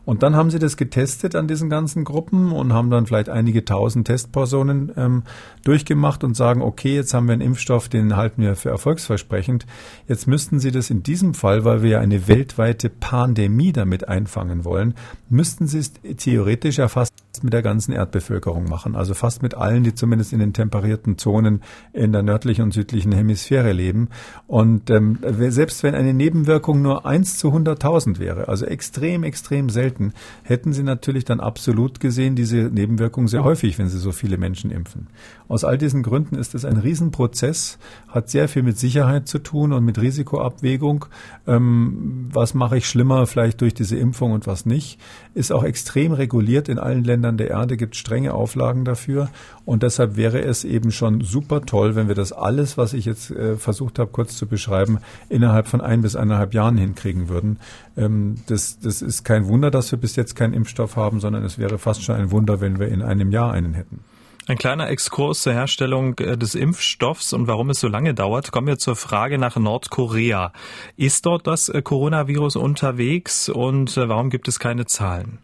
Und 0.08 0.24
dann 0.24 0.38
haben 0.38 0.50
sie 0.52 0.58
das 0.58 0.78
getestet 0.78 1.36
an 1.36 1.50
diesen 1.50 1.70
ganzen 1.70 2.06
Gruppen 2.06 2.54
und 2.54 2.72
haben 2.72 2.90
dann 2.90 3.06
vielleicht 3.06 3.28
einige 3.28 3.66
tausend 3.66 4.08
Testpersonen 4.08 4.90
ähm, 4.96 5.24
durchgemacht 5.66 6.24
und 6.24 6.34
sagen, 6.34 6.62
okay, 6.62 6.96
jetzt 6.96 7.14
haben 7.14 7.28
wir 7.28 7.34
einen 7.34 7.42
Impfstoff, 7.42 7.90
den 7.90 8.16
halten 8.16 8.42
wir 8.42 8.56
für 8.56 8.70
erfolgsversprechend. 8.70 9.66
Jetzt 10.08 10.26
müssten 10.26 10.62
sie 10.62 10.72
das 10.72 10.90
in 10.90 11.04
diesem 11.04 11.34
Fall, 11.34 11.66
weil 11.66 11.84
wir 11.84 11.90
ja 11.90 12.00
eine 12.00 12.30
weltweite 12.30 12.90
Pandemie 12.90 13.74
damit 13.74 14.08
einfangen 14.08 14.64
wollen, 14.64 14.94
müssten 15.28 15.68
sie 15.68 15.80
es 15.80 15.92
theoretisch 16.16 16.78
ja 16.78 16.88
fast 16.88 17.12
mit 17.44 17.54
der 17.54 17.62
ganzen 17.62 17.92
Erdbevölkerung 17.92 18.66
machen. 18.66 18.96
Also 18.96 19.14
fast 19.14 19.42
mit 19.42 19.56
allen, 19.56 19.84
die 19.84 19.94
zumindest 19.94 20.34
in 20.34 20.40
den 20.40 20.54
temperierten 20.54 21.18
Zonen 21.18 21.62
in 21.94 22.12
der 22.12 22.24
nördlichen 22.24 22.64
und 22.64 22.74
südlichen 22.74 23.12
Hemisphäre 23.12 23.74
leben. 23.74 24.10
Und 24.48 24.90
ähm, 24.90 25.20
selbst 25.50 25.84
wenn 25.84 25.96
eine 25.96 26.14
Nebenwirkung 26.14 26.82
nur 26.82 27.06
eins 27.06 27.38
zu 27.38 27.50
100.000 27.50 28.20
wäre, 28.20 28.48
also 28.48 28.66
extrem, 28.66 29.24
extrem 29.24 29.70
selten, 29.70 29.97
hätten 30.44 30.74
sie 30.74 30.84
natürlich 30.84 31.26
dann 31.26 31.40
absolut 31.40 32.00
gesehen 32.00 32.36
diese 32.36 32.56
Nebenwirkung 32.56 33.28
sehr 33.28 33.44
häufig, 33.44 33.78
wenn 33.78 33.90
sie 33.90 34.00
so 34.00 34.12
viele 34.12 34.38
Menschen 34.38 34.72
impfen. 34.72 35.08
Aus 35.48 35.64
all 35.64 35.78
diesen 35.78 36.04
Gründen 36.04 36.36
ist 36.36 36.56
es 36.56 36.66
ein 36.66 36.78
Riesenprozess, 36.78 37.78
hat 38.10 38.30
sehr 38.30 38.48
viel 38.50 38.64
mit 38.64 38.78
Sicherheit 38.78 39.28
zu 39.28 39.40
tun 39.40 39.72
und 39.72 39.86
mit 39.86 40.02
Risikoabwägung. 40.02 41.06
Ähm, 41.48 42.28
was 42.34 42.54
mache 42.54 42.78
ich 42.78 42.88
schlimmer 42.88 43.26
vielleicht 43.28 43.62
durch 43.62 43.74
diese 43.74 43.96
Impfung 43.96 44.34
und 44.34 44.46
was 44.48 44.66
nicht, 44.66 45.00
ist 45.34 45.52
auch 45.52 45.64
extrem 45.64 46.12
reguliert 46.12 46.68
in 46.68 46.80
allen 46.80 47.04
Ländern 47.04 47.38
der 47.38 47.50
Erde 47.50 47.78
gibt 47.78 47.96
strenge 47.96 48.34
Auflagen 48.34 48.84
dafür. 48.84 49.30
Und 49.66 49.84
deshalb 49.84 50.16
wäre 50.18 50.42
es 50.42 50.64
eben 50.64 50.92
schon 50.92 51.22
super 51.22 51.62
toll, 51.62 51.96
wenn 51.96 52.08
wir 52.08 52.16
das 52.16 52.32
alles, 52.32 52.78
was 52.78 52.94
ich 52.94 53.06
jetzt 53.06 53.32
äh, 53.32 53.56
versucht 53.58 54.00
habe, 54.00 54.12
kurz 54.12 54.36
zu 54.38 54.48
beschreiben, 54.48 55.00
innerhalb 55.30 55.68
von 55.68 55.82
ein 55.82 56.02
bis 56.02 56.16
eineinhalb 56.16 56.54
Jahren 56.54 56.78
hinkriegen 56.78 57.30
würden. 57.30 57.60
Ähm, 57.96 58.36
das, 58.48 58.80
das 58.80 59.02
ist 59.02 59.24
kein 59.24 59.48
Wunder, 59.48 59.72
dass 59.72 59.87
wir 59.92 60.00
bis 60.00 60.16
jetzt 60.16 60.36
keinen 60.36 60.54
Impfstoff 60.54 60.96
haben, 60.96 61.20
sondern 61.20 61.44
es 61.44 61.58
wäre 61.58 61.78
fast 61.78 62.04
schon 62.04 62.16
ein 62.16 62.32
Wunder, 62.32 62.62
wenn 62.62 62.80
wir 62.80 62.88
in 62.88 63.02
einem 63.02 63.32
Jahr 63.32 63.52
einen 63.52 63.74
hätten. 63.74 64.00
Ein 64.48 64.58
kleiner 64.58 64.90
Exkurs 64.90 65.42
zur 65.42 65.52
Herstellung 65.52 66.18
äh, 66.20 66.38
des 66.38 66.56
Impfstoffs 66.56 67.34
und 67.34 67.48
warum 67.48 67.70
es 67.70 67.82
so 67.82 67.90
lange 67.90 68.14
dauert. 68.14 68.54
Kommen 68.54 68.68
wir 68.68 68.78
zur 68.78 68.96
Frage 68.96 69.38
nach 69.38 69.58
Nordkorea. 69.58 70.54
Ist 70.96 71.26
dort 71.26 71.48
das 71.48 71.68
äh, 71.68 71.82
Coronavirus 71.82 72.56
unterwegs 72.56 73.50
und 73.50 73.98
äh, 73.98 74.08
warum 74.08 74.30
gibt 74.30 74.48
es 74.48 74.60
keine 74.60 74.86
Zahlen? 74.86 75.40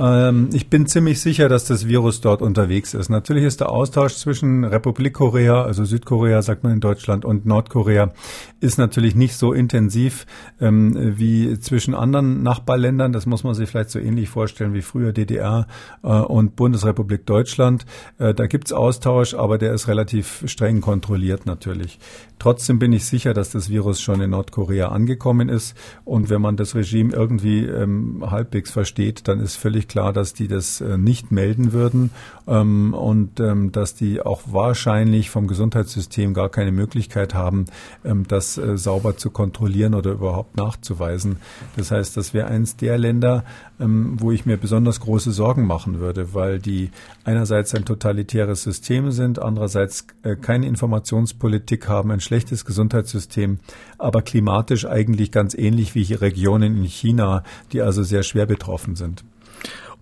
Ähm, 0.00 0.50
ich 0.52 0.68
bin 0.68 0.86
ziemlich 0.86 1.20
sicher, 1.20 1.48
dass 1.48 1.66
das 1.66 1.86
Virus 1.86 2.20
dort 2.20 2.42
unterwegs 2.42 2.94
ist. 2.94 3.08
Natürlich 3.08 3.44
ist 3.44 3.60
der 3.60 3.70
Austausch 3.70 4.14
zwischen 4.14 4.64
Republik 4.64 5.14
Korea, 5.14 5.62
also 5.62 5.84
Südkorea 5.84 6.42
sagt 6.42 6.64
man 6.64 6.72
in 6.72 6.80
Deutschland, 6.80 7.24
und 7.24 7.46
Nordkorea 7.46 8.12
ist 8.60 8.78
natürlich 8.78 9.14
nicht 9.14 9.36
so 9.36 9.52
intensiv 9.52 10.26
ähm, 10.60 10.96
wie 11.18 11.58
zwischen 11.60 11.94
anderen 11.94 12.42
Nachbarländern. 12.42 13.12
Das 13.12 13.26
muss 13.26 13.44
man 13.44 13.54
sich 13.54 13.68
vielleicht 13.68 13.90
so 13.90 13.98
ähnlich 13.98 14.28
vorstellen 14.28 14.74
wie 14.74 14.82
früher 14.82 15.12
DDR 15.12 15.66
äh, 16.02 16.08
und 16.08 16.56
Bundesrepublik 16.56 17.26
Deutschland. 17.26 17.86
Äh, 18.18 18.34
da 18.34 18.46
gibt's 18.46 18.72
Austausch, 18.72 19.34
aber 19.34 19.58
der 19.58 19.74
ist 19.74 19.86
relativ 19.86 20.42
streng 20.46 20.80
kontrolliert 20.80 21.46
natürlich. 21.46 21.98
Trotzdem 22.38 22.78
bin 22.78 22.92
ich 22.92 23.04
sicher, 23.06 23.32
dass 23.32 23.50
das 23.50 23.70
Virus 23.70 24.00
schon 24.00 24.20
in 24.20 24.30
Nordkorea 24.30 24.88
angekommen 24.88 25.48
ist. 25.48 25.76
Und 26.04 26.30
wenn 26.30 26.42
man 26.42 26.56
das 26.56 26.74
Regime 26.74 27.12
irgendwie 27.12 27.64
ähm, 27.64 28.24
halbwegs 28.28 28.70
versteht, 28.70 29.28
dann 29.28 29.40
ist 29.40 29.56
völlig 29.56 29.83
völlig 29.84 29.88
klar, 29.88 30.12
dass 30.12 30.34
die 30.34 30.48
das 30.48 30.80
äh, 30.80 30.98
nicht 30.98 31.30
melden 31.30 31.72
würden 31.72 32.10
ähm, 32.46 32.94
und 32.94 33.40
ähm, 33.40 33.72
dass 33.72 33.94
die 33.94 34.20
auch 34.20 34.42
wahrscheinlich 34.46 35.30
vom 35.30 35.46
Gesundheitssystem 35.46 36.34
gar 36.34 36.48
keine 36.48 36.72
Möglichkeit 36.72 37.34
haben, 37.34 37.66
ähm, 38.04 38.24
das 38.26 38.58
äh, 38.58 38.76
sauber 38.76 39.16
zu 39.16 39.30
kontrollieren 39.30 39.94
oder 39.94 40.12
überhaupt 40.12 40.56
nachzuweisen. 40.56 41.36
Das 41.76 41.90
heißt, 41.90 42.16
das 42.16 42.34
wäre 42.34 42.48
eins 42.48 42.76
der 42.76 42.98
Länder, 42.98 43.44
ähm, 43.80 44.16
wo 44.18 44.30
ich 44.30 44.46
mir 44.46 44.56
besonders 44.56 45.00
große 45.00 45.32
Sorgen 45.32 45.66
machen 45.66 46.00
würde, 46.00 46.34
weil 46.34 46.58
die 46.58 46.90
einerseits 47.24 47.74
ein 47.74 47.84
totalitäres 47.84 48.62
System 48.62 49.10
sind, 49.10 49.38
andererseits 49.38 50.06
äh, 50.22 50.36
keine 50.36 50.66
Informationspolitik 50.66 51.88
haben, 51.88 52.10
ein 52.10 52.20
schlechtes 52.20 52.64
Gesundheitssystem, 52.64 53.58
aber 53.98 54.22
klimatisch 54.22 54.86
eigentlich 54.86 55.30
ganz 55.30 55.54
ähnlich 55.54 55.94
wie 55.94 56.14
Regionen 56.14 56.76
in 56.76 56.84
China, 56.84 57.42
die 57.72 57.80
also 57.80 58.02
sehr 58.02 58.22
schwer 58.22 58.46
betroffen 58.46 58.96
sind. 58.96 59.24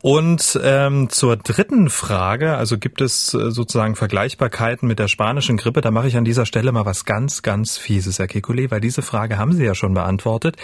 Und 0.03 0.59
ähm, 0.65 1.11
zur 1.11 1.37
dritten 1.37 1.89
Frage, 1.89 2.57
also 2.57 2.77
gibt 2.77 3.01
es 3.01 3.35
äh, 3.35 3.53
sozusagen 3.53 3.95
Vergleichbarkeiten 3.95 4.89
mit 4.89 4.99
der 4.99 5.07
spanischen 5.07 5.57
Grippe? 5.57 5.81
Da 5.81 5.93
mache 5.93 6.09
ich 6.09 6.17
an 6.17 6.25
dieser 6.25 6.45
Stelle 6.45 6.73
mal 6.73 6.85
was 6.85 7.05
ganz, 7.05 7.43
ganz 7.43 7.79
Fieses, 7.79 8.19
Herr 8.19 8.27
Kekulé, 8.27 8.69
weil 8.73 8.81
diese 8.81 9.03
Frage 9.03 9.39
haben 9.39 9.53
Sie 9.53 9.65
ja 9.65 9.77
schon 9.77 9.95
beantwortet 9.95 10.57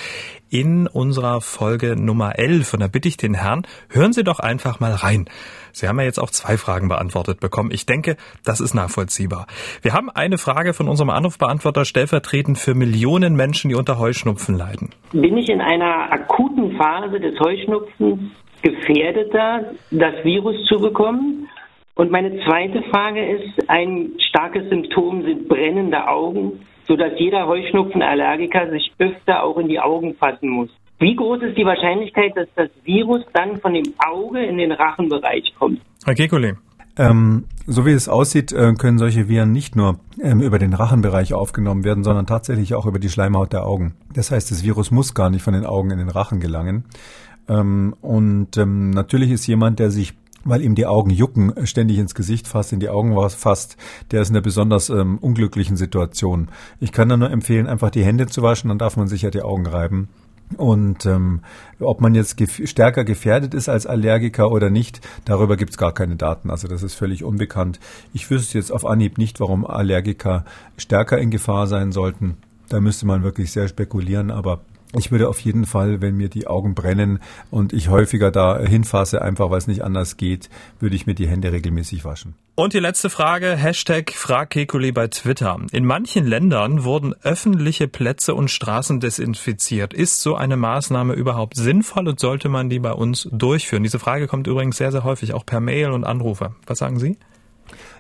in 0.51 0.89
unserer 0.89 1.41
Folge 1.41 1.95
Nummer 1.95 2.37
11. 2.37 2.75
Und 2.75 2.81
da 2.81 2.89
bitte 2.89 3.07
ich 3.07 3.17
den 3.17 3.35
Herrn, 3.35 3.63
hören 3.91 4.13
Sie 4.13 4.25
doch 4.25 4.41
einfach 4.41 4.81
mal 4.81 4.93
rein. 4.93 5.27
Sie 5.71 5.87
haben 5.87 6.01
ja 6.01 6.07
jetzt 6.07 6.19
auch 6.19 6.31
zwei 6.31 6.57
Fragen 6.57 6.89
beantwortet 6.89 7.39
bekommen. 7.39 7.71
Ich 7.71 7.87
denke, 7.87 8.17
das 8.45 8.61
ist 8.61 8.75
nachvollziehbar. 8.75 9.47
Wir 9.83 9.93
haben 9.93 10.11
eine 10.11 10.39
Frage 10.39 10.75
von 10.75 10.89
unserem 10.89 11.11
Anrufbeantworter 11.11 11.85
stellvertretend 11.85 12.59
für 12.59 12.75
Millionen 12.75 13.37
Menschen, 13.37 13.69
die 13.69 13.77
unter 13.77 14.01
Heuschnupfen 14.01 14.57
leiden. 14.57 14.91
Bin 15.13 15.37
ich 15.37 15.49
in 15.49 15.61
einer 15.61 16.11
akuten 16.11 16.77
Phase 16.77 17.21
des 17.21 17.39
Heuschnupfens 17.39 18.33
gefährdeter, 18.63 19.73
das 19.91 20.25
Virus 20.25 20.57
zu 20.67 20.79
bekommen? 20.79 21.49
Und 21.95 22.11
meine 22.11 22.39
zweite 22.45 22.83
Frage 22.91 23.25
ist, 23.27 23.69
ein 23.69 24.13
starkes 24.31 24.69
Symptom 24.69 25.23
sind 25.25 25.49
brennende 25.49 26.07
Augen, 26.07 26.61
sodass 26.87 27.13
jeder 27.19 27.47
Heuschnupfenallergiker 27.47 28.71
sich 28.71 28.93
öfter 28.99 29.43
auch 29.43 29.59
in 29.59 29.69
die 29.69 29.81
Augen 29.81 30.15
fassen 30.15 30.49
muss. 30.49 30.71
Wie 31.01 31.15
groß 31.15 31.43
ist 31.43 31.57
die 31.57 31.65
Wahrscheinlichkeit, 31.65 32.37
dass 32.37 32.49
das 32.57 32.71
Virus 32.85 33.23
dann 33.33 33.59
von 33.59 33.75
dem 33.75 33.95
Auge 33.99 34.45
in 34.45 34.59
den 34.59 34.73
Rachenbereich 34.73 35.55
kommt? 35.59 35.81
Herr 36.05 36.15
Kekulé. 36.15 36.57
Ähm, 36.99 37.45
so 37.67 37.87
wie 37.87 37.93
es 37.93 38.09
aussieht, 38.09 38.53
äh, 38.53 38.75
können 38.75 38.99
solche 38.99 39.29
Viren 39.29 39.53
nicht 39.53 39.77
nur 39.77 40.01
ähm, 40.21 40.41
über 40.41 40.59
den 40.59 40.75
Rachenbereich 40.75 41.33
aufgenommen 41.33 41.85
werden, 41.85 42.03
sondern 42.03 42.27
tatsächlich 42.27 42.75
auch 42.75 42.87
über 42.87 42.99
die 42.99 43.09
Schleimhaut 43.09 43.53
der 43.53 43.67
Augen. 43.67 43.95
Das 44.13 44.33
heißt, 44.33 44.51
das 44.51 44.65
Virus 44.65 44.91
muss 44.91 45.15
gar 45.15 45.31
nicht 45.31 45.43
von 45.43 45.55
den 45.55 45.65
Augen 45.65 45.93
in 45.93 45.99
den 45.99 46.09
Rachen 46.09 46.41
gelangen. 46.41 46.85
Ähm, 47.49 47.95
und 48.01 48.57
ähm, 48.57 48.91
natürlich 48.91 49.31
ist 49.31 49.47
jemand, 49.47 49.79
der 49.79 49.91
sich 49.91 50.15
weil 50.45 50.63
ihm 50.63 50.75
die 50.75 50.87
Augen 50.87 51.11
jucken, 51.11 51.53
ständig 51.65 51.99
ins 51.99 52.15
Gesicht 52.15 52.49
fasst, 52.49 52.73
in 52.73 52.81
die 52.81 52.89
Augen 52.89 53.15
fasst, 53.31 53.77
der 54.11 54.23
ist 54.23 54.31
in 54.31 54.37
einer 54.37 54.43
besonders 54.43 54.89
ähm, 54.89 55.19
unglücklichen 55.19 55.77
Situation. 55.77 56.49
Ich 56.81 56.93
kann 56.93 57.09
da 57.09 57.17
nur 57.17 57.31
empfehlen, 57.31 57.67
einfach 57.67 57.91
die 57.91 58.05
Hände 58.05 58.27
zu 58.27 58.43
waschen, 58.43 58.69
dann 58.69 58.79
darf 58.79 58.97
man 58.97 59.09
sich 59.09 59.23
ja 59.23 59.31
die 59.31 59.43
Augen 59.43 59.67
reiben. 59.67 60.09
Und 60.57 61.05
ähm, 61.05 61.43
ob 61.79 62.01
man 62.01 62.15
jetzt 62.15 62.39
gef 62.39 62.67
stärker 62.67 63.05
gefährdet 63.05 63.53
ist 63.53 63.69
als 63.69 63.87
Allergiker 63.87 64.51
oder 64.51 64.71
nicht, 64.71 65.07
darüber 65.27 65.59
gibt 65.59 65.73
es 65.73 65.77
gar 65.77 65.93
keine 65.93 66.17
Daten. 66.17 66.51
Also 66.51 66.69
das 66.69 66.83
ist 66.83 66.95
völlig 66.95 67.23
unbekannt. 67.23 67.79
Ich 68.15 68.31
wüsste 68.31 68.57
jetzt 68.57 68.73
auf 68.73 68.87
Anhieb 68.87 69.19
nicht, 69.19 69.41
warum 69.41 69.67
Allergiker 69.67 70.47
stärker 70.79 71.19
in 71.19 71.31
Gefahr 71.31 71.67
sein 71.67 71.93
sollten. 71.93 72.39
Da 72.71 72.81
müsste 72.81 73.07
man 73.07 73.23
wirklich 73.23 73.53
sehr 73.53 73.69
spekulieren, 73.69 74.31
aber 74.31 74.61
ich 74.97 75.11
würde 75.11 75.29
auf 75.29 75.41
jeden 75.41 75.67
Fall, 75.67 76.01
wenn 76.01 76.17
mir 76.17 76.29
die 76.29 76.47
Augen 76.47 76.75
brennen 76.75 77.21
und 77.51 77.73
ich 77.73 77.89
häufiger 77.89 78.31
da 78.31 78.59
hinfasse, 78.59 79.21
einfach 79.21 79.51
weil 79.51 79.59
es 79.59 79.67
nicht 79.67 79.83
anders 79.83 80.17
geht, 80.17 80.49
würde 80.81 80.97
ich 80.97 81.07
mir 81.07 81.15
die 81.15 81.29
Hände 81.29 81.53
regelmäßig 81.53 82.05
waschen. 82.05 82.35
Und 82.55 82.73
die 82.73 82.81
letzte 82.81 83.09
Frage, 83.09 83.55
Hashtag 83.55 84.11
FragKekuli 84.13 84.91
bei 84.91 85.07
Twitter. 85.07 85.61
In 85.71 85.85
manchen 85.85 86.27
Ländern 86.27 86.83
wurden 86.83 87.15
öffentliche 87.23 87.87
Plätze 87.87 88.35
und 88.35 88.51
Straßen 88.51 88.99
desinfiziert. 88.99 89.95
Ist 89.95 90.23
so 90.23 90.35
eine 90.35 90.57
Maßnahme 90.57 91.13
überhaupt 91.13 91.57
sinnvoll 91.57 92.09
und 92.09 92.19
sollte 92.19 92.49
man 92.49 92.69
die 92.69 92.81
bei 92.81 92.93
uns 92.93 93.29
durchführen? 93.31 93.85
Diese 93.85 94.01
Frage 94.01 94.27
kommt 94.27 94.49
übrigens 94.49 94.77
sehr, 94.77 94.91
sehr 94.91 95.05
häufig, 95.05 95.35
auch 95.35 95.47
per 95.47 95.61
Mail 95.61 95.93
und 95.93 96.03
Anrufe. 96.03 96.57
Was 96.67 96.79
sagen 96.79 96.99
Sie? 96.99 97.17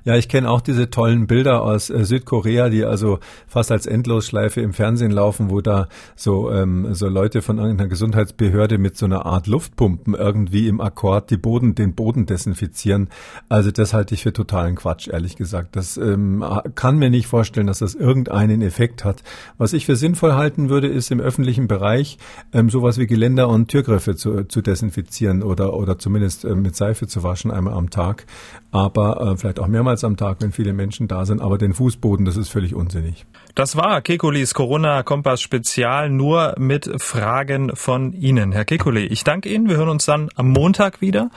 Ja, 0.05 0.17
ich 0.17 0.29
kenne 0.29 0.51
auch 0.51 0.61
diese 0.61 0.91
tollen 0.91 1.27
Bilder 1.27 1.63
aus 1.63 1.91
äh, 1.91 2.05
Südkorea, 2.05 2.69
die 2.69 2.85
also 2.85 3.19
fast 3.47 3.71
als 3.71 3.87
Endlosschleife 3.87 4.61
im 4.61 4.73
Fernsehen 4.73 5.11
laufen, 5.11 5.51
wo 5.51 5.61
da 5.61 5.89
so 6.17 6.51
ähm, 6.51 6.95
so 6.95 7.09
Leute 7.09 7.43
von 7.43 7.59
irgendeiner 7.59 7.89
Gesundheitsbehörde 7.89 8.79
mit 8.79 8.97
so 8.97 9.07
einer 9.07 9.27
Art 9.27 9.47
Luftpumpen 9.47 10.15
irgendwie 10.15 10.69
im 10.69 10.81
Akkord 10.81 11.31
die 11.31 11.37
Boden 11.37 11.75
den 11.75 11.95
Boden 11.95 12.27
desinfizieren. 12.27 13.09
Also 13.49 13.71
das 13.71 13.95
halte 13.95 14.15
ich 14.15 14.23
für 14.23 14.33
totalen 14.33 14.77
Quatsch, 14.77 15.09
ehrlich 15.09 15.37
gesagt. 15.37 15.77
Das 15.77 15.97
ähm, 15.97 16.45
kann 16.75 16.99
mir 16.99 17.11
nicht 17.11 17.27
vorstellen, 17.27 17.67
dass 17.67 17.79
das 17.81 17.95
irgendeinen 17.95 18.63
Effekt 18.63 19.05
hat. 19.05 19.23
Was 19.59 19.73
ich 19.73 19.87
für 19.87 19.97
sinnvoll 19.97 20.35
halten 20.35 20.69
würde, 20.69 20.89
ist 20.89 21.11
im 21.11 21.21
öffentlichen 21.21 21.69
Bereich 21.69 22.19
ähm, 22.53 22.71
sowas 22.71 22.99
wie 22.99 23.07
Geländer 23.07 23.49
und 23.49 23.69
Türgriffe 23.69 24.17
zu, 24.17 24.45
zu 24.45 24.63
desinfizieren 24.63 25.43
oder 25.43 25.75
oder 25.75 25.99
zumindest 25.99 26.45
äh, 26.45 26.55
mit 26.55 26.77
Seife 26.77 27.07
zu 27.07 27.23
waschen 27.23 27.51
einmal 27.51 27.75
am 27.75 27.91
Tag. 27.91 28.27
Aber 28.71 29.21
äh, 29.21 29.37
vielleicht 29.37 29.58
auch 29.59 29.67
mehrmals 29.67 30.05
am 30.05 30.17
Tag, 30.17 30.39
wenn 30.41 30.53
viele 30.53 30.73
Menschen 30.73 31.09
da 31.09 31.25
sind, 31.25 31.41
aber 31.41 31.59
den 31.59 31.75
Fußboden, 31.75 32.25
das 32.25 32.37
ist 32.37 32.49
völlig 32.49 32.75
unsinnig. 32.75 33.27
Das 33.55 33.77
war 33.77 34.01
Kekulis 34.03 34.55
Corona-Kompass 34.55 35.41
Spezial 35.41 36.11
nur 36.11 36.55
mit 36.59 36.91
Fragen 37.03 37.75
von 37.75 38.13
Ihnen. 38.13 38.53
Herr 38.53 38.65
Kekuli, 38.65 39.07
ich 39.07 39.25
danke 39.25 39.49
Ihnen. 39.49 39.69
Wir 39.69 39.77
hören 39.77 39.89
uns 39.89 40.05
dann 40.05 40.29
am 40.37 40.49
Montag 40.51 41.01
wieder. 41.01 41.31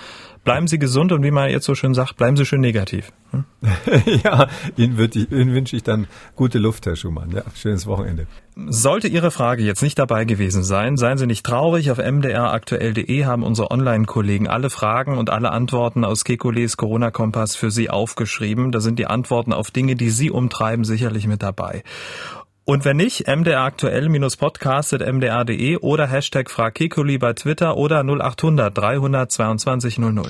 Bleiben 0.43 0.67
Sie 0.67 0.79
gesund 0.79 1.11
und 1.11 1.23
wie 1.23 1.31
man 1.31 1.49
jetzt 1.49 1.65
so 1.65 1.75
schön 1.75 1.93
sagt, 1.93 2.17
bleiben 2.17 2.35
Sie 2.35 2.45
schön 2.45 2.61
negativ. 2.61 3.11
Hm? 3.31 3.45
ja, 4.23 4.47
Ihnen, 4.75 4.99
ich, 4.99 5.31
Ihnen 5.31 5.53
wünsche 5.53 5.75
ich 5.75 5.83
dann 5.83 6.07
gute 6.35 6.57
Luft, 6.57 6.87
Herr 6.87 6.95
Schumann. 6.95 7.29
Ja, 7.31 7.43
schönes 7.55 7.85
Wochenende. 7.85 8.25
Sollte 8.55 9.07
Ihre 9.07 9.29
Frage 9.31 9.63
jetzt 9.63 9.83
nicht 9.83 9.99
dabei 9.99 10.25
gewesen 10.25 10.63
sein, 10.63 10.97
seien 10.97 11.17
Sie 11.17 11.27
nicht 11.27 11.45
traurig. 11.45 11.91
Auf 11.91 11.99
mdraktuell.de 11.99 13.25
haben 13.25 13.43
unsere 13.43 13.71
Online-Kollegen 13.71 14.47
alle 14.47 14.69
Fragen 14.69 15.17
und 15.17 15.29
alle 15.29 15.51
Antworten 15.51 16.03
aus 16.03 16.23
Kekules 16.23 16.77
Corona-Kompass 16.77 17.55
für 17.55 17.71
Sie 17.71 17.91
aufgeschrieben. 17.91 18.71
Da 18.71 18.79
sind 18.79 18.97
die 18.97 19.07
Antworten 19.07 19.53
auf 19.53 19.69
Dinge, 19.69 19.95
die 19.95 20.09
Sie 20.09 20.31
umtreiben, 20.31 20.83
sicherlich 20.83 21.27
mit 21.27 21.43
dabei. 21.43 21.83
Und 22.65 22.85
wenn 22.85 22.97
nicht, 22.97 23.27
MDR 23.27 23.61
aktuell-podcast.mdr.de 23.61 25.77
oder 25.77 26.07
Hashtag 26.07 26.49
Fragkekuli 26.49 27.17
bei 27.17 27.33
Twitter 27.33 27.77
oder 27.77 28.03
0800 28.03 28.77
322 28.77 29.97
00. 29.99 30.29